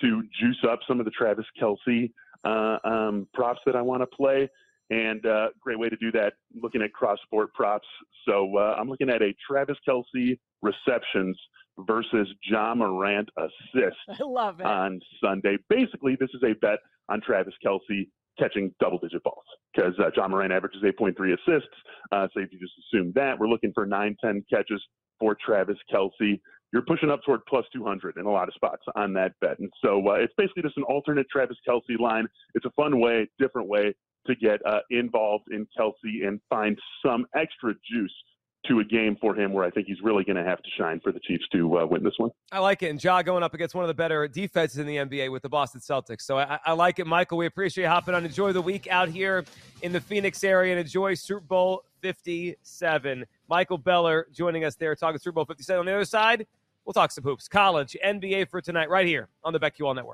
to 0.00 0.22
juice 0.40 0.64
up 0.68 0.80
some 0.86 1.00
of 1.00 1.04
the 1.04 1.10
Travis 1.10 1.46
Kelce 1.60 2.10
uh, 2.44 2.78
um, 2.84 3.26
props 3.34 3.60
that 3.66 3.76
I 3.76 3.82
want 3.82 4.02
to 4.02 4.06
play. 4.06 4.48
And 4.90 5.24
uh, 5.24 5.48
great 5.60 5.78
way 5.78 5.88
to 5.88 5.96
do 5.96 6.12
that, 6.12 6.34
looking 6.60 6.82
at 6.82 6.92
cross 6.92 7.18
sport 7.24 7.54
props. 7.54 7.86
So 8.26 8.58
uh, 8.58 8.76
I'm 8.78 8.88
looking 8.88 9.08
at 9.08 9.22
a 9.22 9.32
Travis 9.48 9.76
Kelce 9.88 10.38
receptions 10.60 11.38
versus 11.78 12.28
Ja 12.44 12.74
Morant 12.74 13.28
assist 13.38 13.96
I 14.20 14.22
love 14.22 14.60
it. 14.60 14.66
on 14.66 15.00
Sunday. 15.22 15.56
Basically, 15.70 16.16
this 16.20 16.28
is 16.34 16.42
a 16.42 16.52
bet 16.60 16.78
on 17.08 17.20
Travis 17.20 17.54
Kelce 17.64 18.08
catching 18.38 18.74
double 18.80 18.98
digit 18.98 19.22
balls 19.22 19.44
because 19.74 19.94
uh, 19.98 20.10
Ja 20.16 20.26
Morant 20.28 20.52
averages 20.52 20.82
8.3 20.82 21.12
assists. 21.34 21.68
Uh, 22.10 22.28
so 22.32 22.40
if 22.40 22.50
you 22.52 22.58
just 22.58 22.72
assume 22.86 23.12
that, 23.14 23.38
we're 23.38 23.48
looking 23.48 23.72
for 23.74 23.86
9, 23.86 24.16
10 24.24 24.44
catches 24.50 24.82
for 25.20 25.36
Travis 25.44 25.76
Kelce. 25.92 26.40
You're 26.72 26.82
pushing 26.82 27.10
up 27.10 27.20
toward 27.24 27.40
plus 27.46 27.66
200 27.74 28.16
in 28.16 28.24
a 28.24 28.30
lot 28.30 28.48
of 28.48 28.54
spots 28.54 28.82
on 28.96 29.12
that 29.14 29.32
bet. 29.40 29.58
And 29.58 29.70
so 29.84 30.02
uh, 30.08 30.14
it's 30.14 30.32
basically 30.38 30.62
just 30.62 30.78
an 30.78 30.84
alternate 30.84 31.26
Travis 31.30 31.58
Kelce 31.68 31.98
line. 32.00 32.26
It's 32.54 32.64
a 32.64 32.70
fun 32.70 32.98
way, 32.98 33.28
different 33.38 33.68
way 33.68 33.94
to 34.26 34.34
get 34.36 34.64
uh, 34.66 34.80
involved 34.90 35.44
in 35.50 35.66
Kelce 35.78 36.26
and 36.26 36.40
find 36.48 36.78
some 37.04 37.26
extra 37.34 37.74
juice 37.90 38.14
to 38.66 38.80
a 38.80 38.84
game 38.84 39.16
for 39.20 39.34
him 39.34 39.52
where 39.52 39.64
I 39.64 39.70
think 39.70 39.86
he's 39.86 40.00
really 40.02 40.24
going 40.24 40.36
to 40.36 40.44
have 40.44 40.62
to 40.62 40.70
shine 40.78 41.00
for 41.00 41.12
the 41.12 41.20
Chiefs 41.20 41.44
to 41.52 41.80
uh, 41.80 41.86
win 41.86 42.04
this 42.04 42.14
one. 42.16 42.30
I 42.52 42.60
like 42.60 42.82
it. 42.82 42.90
And 42.90 43.02
Ja 43.02 43.22
going 43.22 43.42
up 43.42 43.54
against 43.54 43.74
one 43.74 43.84
of 43.84 43.88
the 43.88 43.94
better 43.94 44.28
defenses 44.28 44.78
in 44.78 44.86
the 44.86 44.96
NBA 44.96 45.30
with 45.32 45.42
the 45.42 45.48
Boston 45.48 45.80
Celtics. 45.80 46.22
So 46.22 46.38
I, 46.38 46.58
I 46.64 46.72
like 46.72 46.98
it, 46.98 47.06
Michael. 47.06 47.38
We 47.38 47.46
appreciate 47.46 47.84
you 47.84 47.88
hopping 47.88 48.14
on. 48.14 48.24
Enjoy 48.24 48.52
the 48.52 48.62
week 48.62 48.86
out 48.88 49.08
here 49.08 49.44
in 49.82 49.92
the 49.92 50.00
Phoenix 50.00 50.42
area 50.44 50.72
and 50.72 50.80
enjoy 50.80 51.14
Super 51.14 51.40
Bowl 51.40 51.84
57. 52.02 53.24
Michael 53.48 53.78
Beller 53.78 54.26
joining 54.32 54.64
us 54.64 54.76
there 54.76 54.94
talking 54.94 55.18
Super 55.18 55.32
Bowl 55.32 55.44
57. 55.44 55.80
On 55.80 55.86
the 55.86 55.92
other 55.92 56.04
side, 56.04 56.46
we'll 56.84 56.92
talk 56.92 57.10
some 57.10 57.24
hoops, 57.24 57.48
college, 57.48 57.96
NBA 58.04 58.48
for 58.48 58.60
tonight, 58.60 58.90
right 58.90 59.06
here 59.06 59.28
on 59.44 59.52
the 59.52 59.60
BetQL 59.60 59.94
Network. 59.94 60.10